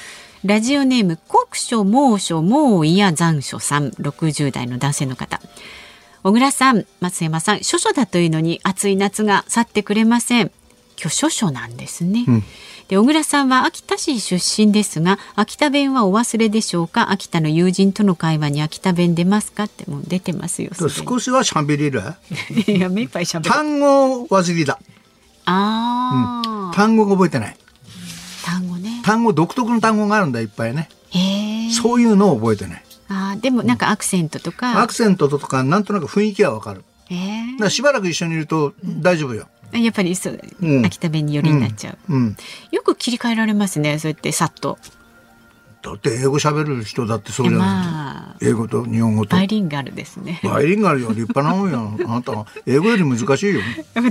[0.44, 3.88] ラジオネーム国書猛暑猛威や残暑さん。
[3.90, 5.40] 60代の男性の方
[6.26, 10.50] 小倉さん松山さん諸々だというのに暑い夏が去ってくれません。
[11.00, 12.42] 今日諸々なんですね、うん、
[12.88, 17.12] で小倉さんは秋田市出身ですが秋田弁はお忘れでしょうか？
[17.12, 19.64] 秋田の友人との会話に秋田弁出ますか？
[19.64, 22.02] ってもう出てますよ少しは喋れる？
[22.66, 23.50] いや目いっぱい喋る。
[23.50, 24.80] 単語忘れだ。
[25.44, 27.56] ああ、うん、単語が覚えてない。
[28.44, 29.00] 単語ね。
[29.04, 30.88] 単語独特の単語があるんだいっぱいね。
[31.72, 36.84] そういうのを覚えてないあでもなんかアクセントとか、アクセントとかなんとなく雰囲気はわかる。
[37.08, 39.48] えー、だしばらく一緒にいると大丈夫よ。
[39.72, 42.36] やっぱりそう、うん、秋田弁によりになっちゃう、うん、
[42.70, 44.78] よく切り替えられますねそうやってさっと
[45.86, 49.36] だって英語喋る人だってそうじゃない、まあ、英語と日本語と。
[49.36, 50.40] バイリンガルですね。
[50.42, 51.10] バイリンガルよ。
[51.10, 51.96] 立派なもんよ。
[52.06, 52.32] あなた
[52.66, 53.60] 英語より難しいよ。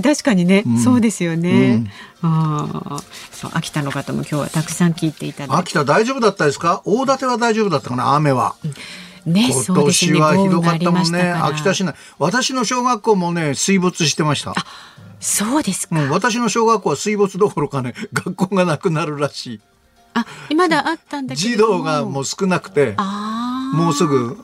[0.02, 1.86] 確かにね、うん、そうですよね、
[2.22, 5.54] うん、あそう秋田の方も今日はたくさん聞いていただいて。
[5.54, 6.82] 秋田大丈夫だったですか？
[6.84, 8.14] 大館は大丈夫だったかな？
[8.14, 9.32] 雨は、うん。
[9.32, 11.94] ね、今年はひどかったもんね、ね、秋田市内。
[12.18, 14.54] 私の小学校もね水没してました。
[15.18, 19.60] そうですか、うん、私の小学校は水没どころかね学校がなくなるらしい
[20.20, 22.96] あまだあったんだ児童がもう少なくて
[23.74, 24.38] もうすぐ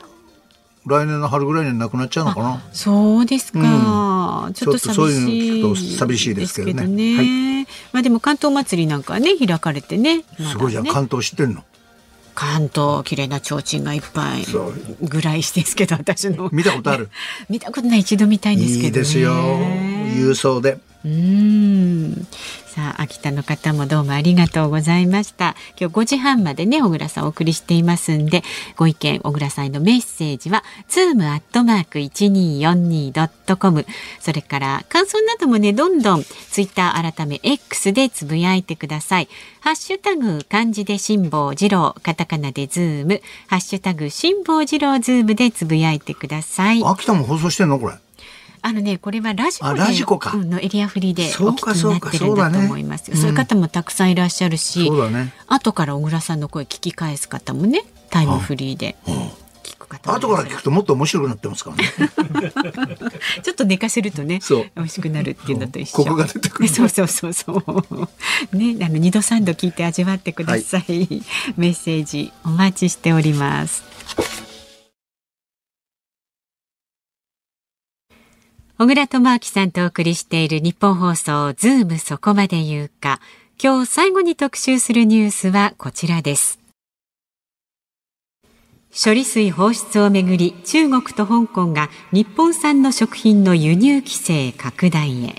[0.84, 2.60] 来年の春ぐらいになくなっちゃうのかな。
[2.72, 7.22] そうですか、うん、ちょっとそういうのちょっと寂しいですけどね、ね、は
[7.62, 10.86] い、まあでも竿燈まつりなんかね開かれてね、ね、すごいじゃん。
[10.86, 11.62] 竿燈知ってんの？
[12.34, 14.44] 竿燈綺麗な提灯がいっぱい
[15.02, 16.48] ぐらいですけど私の。
[16.50, 17.10] 見たことある？
[17.48, 18.00] 見たことない。
[18.00, 19.32] 一度見たいんですけど、ね、いいですよ。
[19.32, 20.78] 郵送で。
[21.04, 22.26] うん
[22.72, 25.56] さあ秋田の方もどうもありがとうございました。
[25.78, 28.42] 今日5時半までね小倉さんお送りしていますんで
[28.78, 33.84] ご意見小倉さんへのメッセージはズームアットマーク 1242.com
[34.20, 39.28] それから感想などもねどんどんツイッター改め X でつぶやいてください。
[39.60, 43.20] ハッシュタグ漢字で辛坊治郎カタカナでズーム。
[43.48, 46.82] ハッシュタグ辛坊治郎ズームでつぶやいてください。
[46.82, 47.96] 秋田も放送してんのこれ。
[48.64, 53.16] あのね、これはラジコラジコか、のエリアフリーでお聞きになってるんだと思いますよ。
[53.16, 54.88] そう,、いう方もたくさんいらっしゃるし、
[55.48, 58.96] 後から小倉さんの声聞き返す方もね、タイムフリーで。
[59.64, 61.84] 聞く方後から聞くともっと面白くなってますからね。
[63.42, 64.40] ちょっと寝かせるとね、
[64.76, 65.96] 美味しくなるっていうのと一緒。
[65.96, 66.68] ここが出てくる。
[66.70, 68.56] そうそうそうそう。
[68.56, 70.82] ね、あの二度三度聞いて味わってください。
[70.86, 71.22] はい、
[71.56, 73.82] メッセージお待ちしております。
[78.78, 83.20] 小倉智昭さんとお送りしている日本放送ズームそこまで言うか。
[83.62, 86.58] 今日最後に特集するニュースはこちらです。
[88.92, 95.34] 処理水放出をめぐり中国と香港が日本産の食品の輸入規制拡大へ。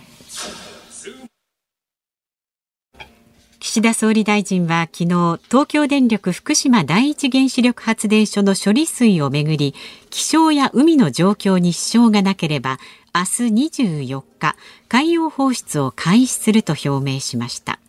[3.59, 9.73] 岸田総理大臣は昨日東京電力福島第一原子力発電所の処理水をめぐり
[10.11, 12.77] 気象や海の状況に支障がなければ
[13.15, 14.55] 明日24日
[14.89, 17.79] 海洋放出を開始すると表明しました。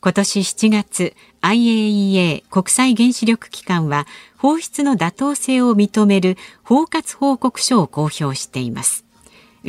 [0.00, 9.04] 今年7月 IAEA 国際原子力機関は放出の妥当性を認める包括報告書を公表しています。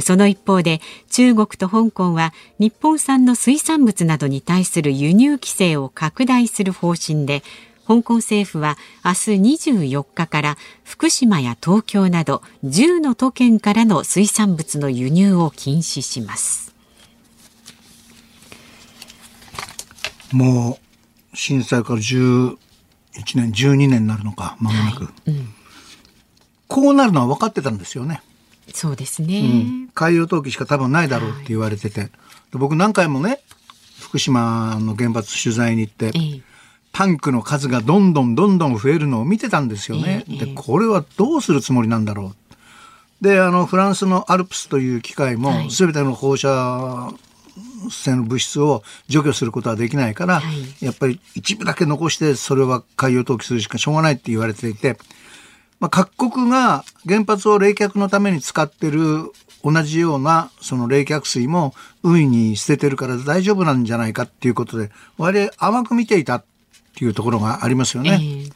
[0.02, 0.82] その一方で
[1.12, 7.43] 中国と香港は日本産の水産物などに対する輸入規制を拡大する方針で
[7.88, 16.76] 香港政府は明日24日から福島や東京など10の都県からの水産物の輸入を禁止します。
[20.34, 20.78] も
[21.34, 22.58] う震災から11
[23.36, 25.32] 年12年になるのかまもなく、はい。
[25.32, 25.54] うん、
[26.68, 28.22] こうなるのは分かってたんですよね。
[28.74, 32.12] そうですね、うん、海洋投棄しか多分ないだろうって言われてて、はい、
[32.52, 33.40] 僕何回もね
[33.98, 36.57] 福島の原発取材に行って、ええ
[36.92, 40.26] タンクの数がどんどんどんどん増えるのを見てたんですよね。
[40.28, 43.24] でこれはどうするつもりなんだろう。
[43.24, 47.14] であのフランスのアルプスという機械も全ての放射
[47.90, 54.98] 性の物質を除去することはできないから、はい、やっぱり一部だけ残してそれは海洋投棄するしかしょうがないって言われていて、
[55.80, 59.32] まあ、各国が原発を冷却のために使ってる
[59.64, 61.74] 同じようなその冷却水も
[62.04, 66.44] 海に捨ててるから大丈夫なんじゃないかっていうことで割合甘く見ていた
[66.98, 68.18] っていうところがありますよね。
[68.20, 68.52] えー、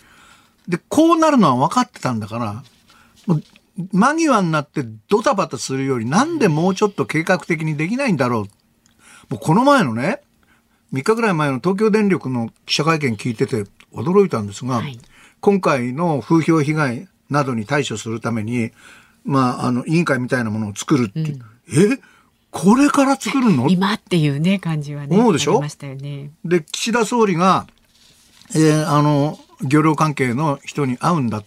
[0.67, 2.63] で、こうなるのは分かってたんだから、
[3.27, 3.43] もう
[3.93, 8.41] 間際になってドタバタするよりなんでもうちょっと計画的にできないんだろう。
[9.29, 10.21] もうこの前のね、
[10.91, 14.99] 3日ぐらい前の東京電力の記者会見聞いてて驚いたんですが、はい、
[15.39, 18.71] 今回の風評被害などに対処するために、
[19.23, 21.23] まあ、あの、委員会みたいなものを作るって、う。
[21.23, 21.99] ん、え？
[22.49, 23.69] これから作るの？
[23.69, 25.15] 今っていうね、感じはね。
[25.15, 27.67] 思うでしょ、ね、で、岸田総理が、
[28.55, 31.43] えー、あの、漁業関係の人に会うんだっ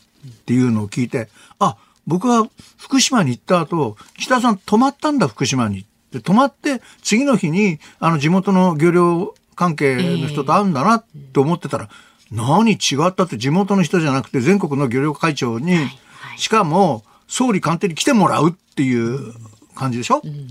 [0.46, 1.28] ていうのを聞いて、
[1.58, 1.76] あ、
[2.06, 2.48] 僕は
[2.78, 5.86] 福島に行った後、北さん泊まったんだ、福島に。
[6.12, 15.90] で、泊まって、次の日に、あの、地元の漁業関係の人と会うんだなって思ってたら、えー、何違ったって地元の人じゃなくて全国の漁業会長に、はいは
[16.34, 19.32] い、しかも総理官邸に来てもらうっていう
[19.74, 20.48] 感じでしょ、うん、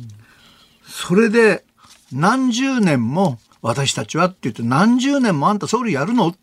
[0.86, 1.66] それで
[2.14, 6.30] 何十年も私たちはって言って何十年もあんた総理やるの？
[6.30, 6.40] って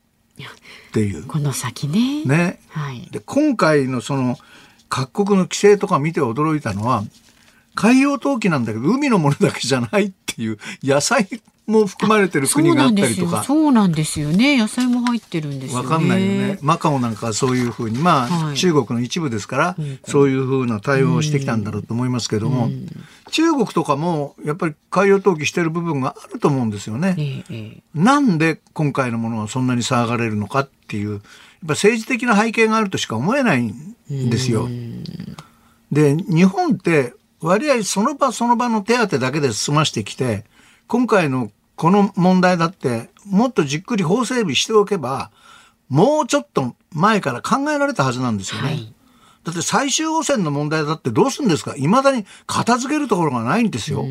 [1.01, 1.27] いう。
[1.27, 2.25] この先ね。
[2.25, 2.61] ね。
[2.69, 4.39] はい、で今回のその
[4.89, 7.05] 各国の規制とか見て驚いたのは
[7.75, 11.29] 海洋投棄なんだけど海のものだけじゃないっていう野菜
[11.67, 13.45] も含まれてる国があったりとか。
[13.45, 14.59] そうなんですよね。
[14.59, 15.89] 野菜も入ってるんですよね。
[15.89, 16.59] わかんないよね。
[16.63, 19.77] マカオなんかそういうふうにまあ、はい、中国の一部ですから、
[20.07, 22.71] そういうふうな対応をしてきたんだろうと思いますけども、
[23.31, 34.69] 中国とかもやっぱり海洋投棄してる部分があると思うんですよね、えー、なんで今回のものはそんなに騒がれるのかっていうやっぱ政治的な背景があるとしか思えないんですよ。
[35.93, 40.45] で日本って割合その場その場の手当だけで済ましてきて
[40.87, 45.31] 今回のこの問題だってもっとじっくり法整備しておけば
[45.89, 48.69] もうちょっと前から考えられたはずなんですよね。
[48.69, 48.95] はい、
[49.45, 51.75] だって最終汚染の問題だってどうするんですか？
[51.77, 54.05] いまだに片付けるところがないんですよ。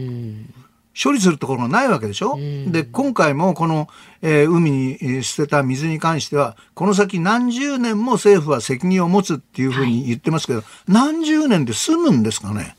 [1.02, 2.38] 処理するところがないわけでしょ？
[2.68, 3.88] で、今回もこの、
[4.22, 12.76] えー、海に捨てた水に関しては、この先何十年も政府は責任を持つっていうふうに言ってますけど、はい、何十年で済むんですかね？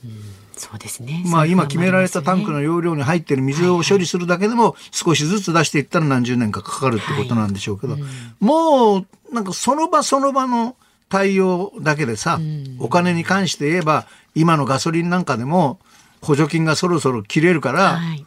[0.57, 1.23] そうですね。
[1.25, 7.97] まあ今決められたタンクの容量に入ってる水を処理するだけでも少しずつ出していったら何十年かかかるってことなんでしょうけど、
[8.41, 10.77] もうなんかその場その場の
[11.11, 15.79] 対応だけでさ、うん、お金に関して言えば今のガソリンなんかでも
[16.23, 18.25] 補助金がそろそろ切れるから、はい、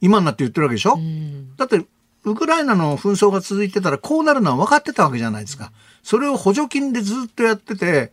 [0.00, 1.84] 今になって言ってるわけでしょ、うん、だって
[2.24, 5.72] ウクライナの紛争が続いてたらこうなるのは分かってたわけじゃないですか。
[6.02, 8.12] それを補助金でずっとやってて、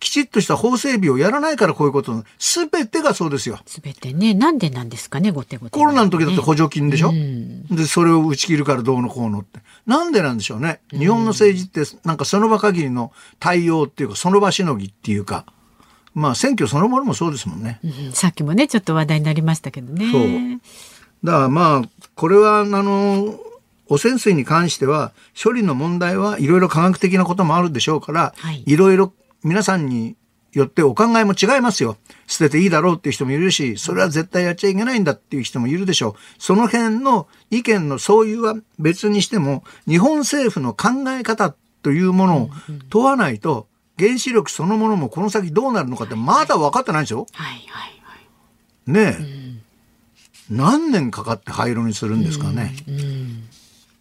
[0.00, 3.60] きちっとした法整備をやらないからこういうことすべてがそうですよ。
[3.66, 4.34] すべてね。
[4.34, 9.60] なんでなんですかね、ごてごて、コロナの時だって補助金でしょ、うん、で、それを打ち切るからどうのこうのって。
[9.86, 10.80] なんでなんでしょうね？
[10.90, 15.46] 日本の政治ってなんかその場限りの対応っていうか、その場しのぎっていうか。
[16.12, 20.10] まあ選挙そのものもそうですもんね、うん、さっきもねちょっと話題になりましたけどね。
[20.10, 20.26] そう
[21.22, 23.38] だからまあこれはあの
[23.86, 28.34] 汚染水に関しては処理の問題はいろいろ科学的なこともあるでしょうから、
[28.66, 29.12] いろいろ
[29.42, 30.16] 皆さんに
[30.52, 31.96] よってお考えも違いますよ。
[32.26, 36.14] 捨てていいだろうっていう人もいるし、それは絶対やっちゃいけないんだっていう人もいるでしょう。
[36.38, 42.50] その辺の意見の相違は別にしても、日本政府の考え方というものを
[42.88, 43.68] 問わないと、
[43.98, 47.26] 原子力そのものもこの先どうなるのかってまだ分かってないでしょ？
[47.32, 48.16] はいはいは
[48.88, 52.74] い、ねえ、うん、何年かかって廃炉にするんですかね。
[52.88, 53.48] うんうん、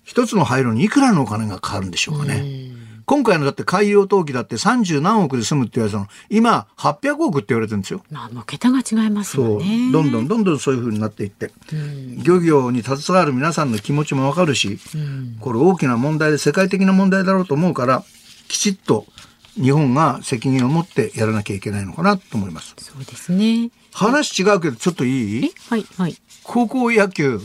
[0.04, 2.69] 一つの廃炉にいくらのお金がかかるんでしょうかね。
[3.10, 8.04] 今回のだって海洋投機だって30何億で済むって言われたの、今800億って言われてるんですよ。
[8.12, 9.92] まあ、もう桁が違いますよね。
[9.92, 18.04] どんどんどんどんそういうふうになっていって、うん、漁業に携わる皆さんの気持ちもわかるし、うん、これ大きな問題で世界的な問題だろうと思うから、
[18.48, 19.08] きちっと
[19.56, 22.76] 日本が責任を持ってやらなきゃいけないのかなと思います。
[22.78, 23.72] そうですね。
[23.92, 25.52] 話違うけど、ちょっといい？
[25.68, 26.16] はい、はい。
[26.44, 27.42] 高校野球。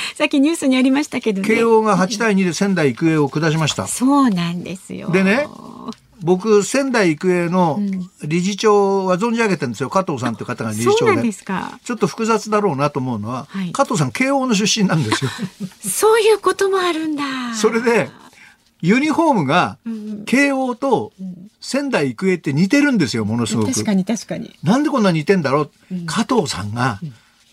[0.16, 3.86] さっきニュースにありましたけど、ね、慶応が8対2で仙台育英を下しました。
[3.86, 5.10] そうなんですよ。
[5.10, 5.46] でね、
[6.22, 7.80] 僕仙台育英の
[8.24, 9.90] 理事長は存じ上げてるんですよ。
[9.90, 11.32] 加藤さんという方が理事長で。
[11.32, 15.30] ちょっと複雑だろうなと思うのは、はい、加藤さん慶応の出身なんですよ。
[15.80, 17.22] そういうこともあるんだ。
[17.54, 18.10] それで
[18.80, 19.78] ユニフォームが
[20.26, 21.12] 慶応と
[21.60, 23.72] 仙台育英って似てるんですよものすごく。
[23.72, 24.54] 確かに確かに。
[24.62, 27.00] なんでこんな似てんだろう、うん、加藤さんが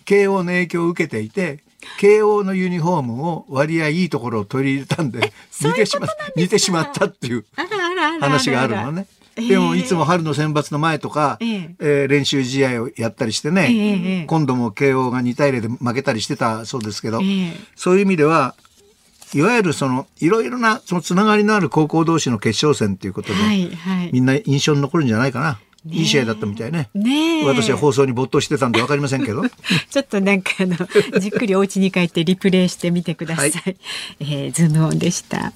[0.05, 1.63] 慶応の影響を受けていて
[1.99, 7.45] 慶応のユニフォームを割合いいところを取り入れたんで似てしま似てしまったっていう
[8.19, 9.07] 話があるのね。
[9.35, 18.55] でもいつも春の選抜の前とか、えー、えー、練習試合をやったりしてね、えー、今度も慶応が2対0で負けたりしてたそうですけど、えー、そういう意味では
[19.33, 25.59] いわゆるそのいろいろなそのつながりのある高校同士の決勝戦ということで、はいはい、みんな印象に残るんじゃないかな。
[25.87, 26.89] いい試合だったみたいね。
[26.93, 29.43] ね私は放送に没頭してたんでわかりませんけど。
[29.89, 33.51] ちょっとなんかあのじっくりお家に帰ってリプレイしてみてください。
[33.51, 33.77] はい、
[34.19, 35.53] えー、ズノンでした。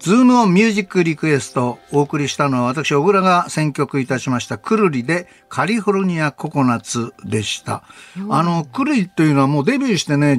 [0.00, 7.84] ズームオンミュージックリクエストお送りしたのは私小倉が選曲いたしましたくるりでカリフォルニアココナッツでした。
[8.30, 10.38] あのくるりというのはもうデビューしてね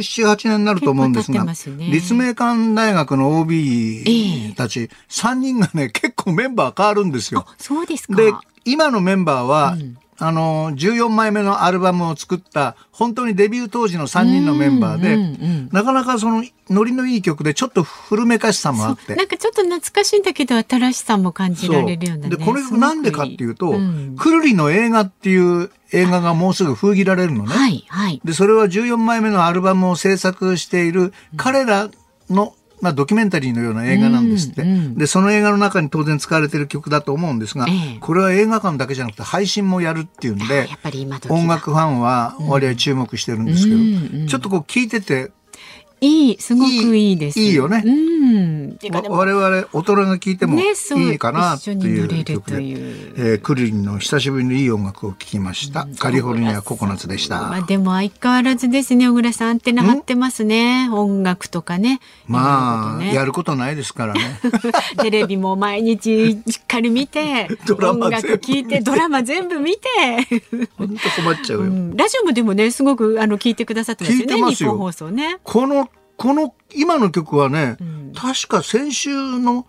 [0.00, 1.54] 17、8年になると思うんですが、ね、
[1.90, 7.46] 立命館大学の OB たち3人がね結構メンバー変わるんですよ。
[7.58, 8.16] そうですか。
[8.16, 8.32] で
[8.64, 19.14] 今のメンバーは、うんあの、14枚目のアルバムを作った、本当にデビュー当時の3人のメンバーで、うんうんうん、なかなかその、ノリのいい曲で、ちょっと古めかしさもあって。
[19.14, 27.54] なんかちょっと懐かしいんだけど、新しさも感じられるような、ね、で、これなんでかっていうと、うん、くるりの映画っていう映画がもうすぐ封切られるのね。
[27.54, 28.20] はい、はい。
[28.22, 31.88] で、それは14枚目のアルバムを制作している彼ら
[32.28, 40.68] のまあ、ドキュメンタリーのような映画なんですって、うんうん、でその映画の中に当然使われてる曲だと思うんですが、ええ、これは映画館だけじゃなくて配信もやるっていうんで
[41.28, 45.32] 音楽ファンは割合注目してるんですけど、うんうん、ちょっとこう聞いてて
[46.00, 47.40] いい、すごくいいです。
[47.40, 47.82] いいよね。
[47.84, 48.78] うん。
[49.08, 52.74] 我々、大人が聞いてもいいかなという曲で、ね、
[53.16, 55.86] えー、クリリンの久しぶりのいい音楽を聴きました。
[55.98, 57.40] カリフォルニアココナッツでした。
[57.42, 60.88] まあでも相変わらずですね、小倉さん、アンテナ張ってますね。
[60.90, 62.00] 音楽とかね。
[62.26, 64.40] まあ、ね、やることないですからね。
[65.02, 69.88] テレビも毎日しっかり 見て、音楽聴いて、ドラマ全部見て。
[70.76, 75.38] 本当困っちゃうよ、うん、ラジオもでもね、すごくあの聞いてくださってますよね、日本放送ね。
[75.44, 75.89] この
[76.20, 79.08] この今の曲はね、うん、確か先週
[79.38, 79.66] の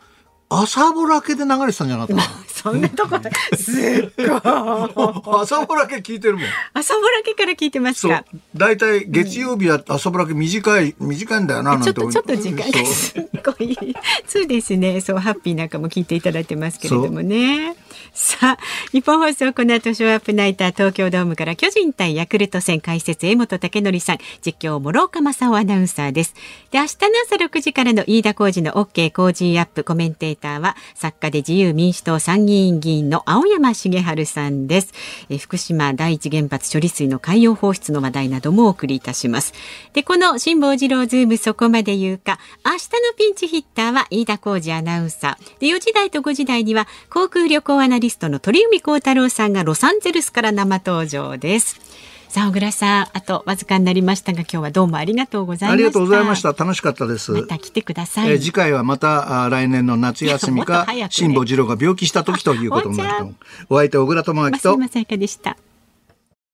[0.50, 3.18] 朝ぼらけで流れてたんじゃなかったそんなとこ
[3.56, 5.40] すっごい。
[5.42, 6.44] 朝ぼらけ聞いてるもん。
[6.74, 8.26] 朝ぼらけから聞いてますか？
[8.54, 13.96] 大体月曜日は朝ぼらけ短い、短いんだよな、ちょっと、ちょっと時間がすっごい。
[14.28, 15.00] そうですね。
[15.00, 17.78] そう、ハッピーなんかも聞いていただいてますけれどもね。
[18.14, 18.58] さあ、
[18.92, 26.34] 日本放送この後ショーアップナイター東京ドームから巨人対ヤクルト戦解説江本武則さん、実況師岡正雄アナウンサーです。
[26.72, 34.94] で、明日の朝6時からの飯田浩二の OK 工事アップコメンテーターは作家で自由民主党参議院議員の青山繁晴さんです。
[35.30, 39.54] え福島第一原発処理水の海洋放出の話題などもお送りいたします。
[39.94, 45.60] で、この辛坊治郎ズームそこまで言うか、明日のピンチヒッターは飯田浩二アナウンサー。
[45.60, 51.80] で、4時台と5時台には航空旅行アナリストの鳥海高太郎さんがロサンゼルスから生登場です。
[52.30, 55.74] さあ小倉さんあとわずかになりましたが今日はどうもありがとうございました。
[55.74, 56.54] ありがとうございました。
[56.54, 57.32] 楽しかったです。
[57.34, 63.34] また来てください、えー、次回はまたあ来年の夏休みか 辛坊治郎が病気した時ということになると。
[63.70, 64.52] お相手小倉智明と。
[64.52, 65.58] 松山さやかでした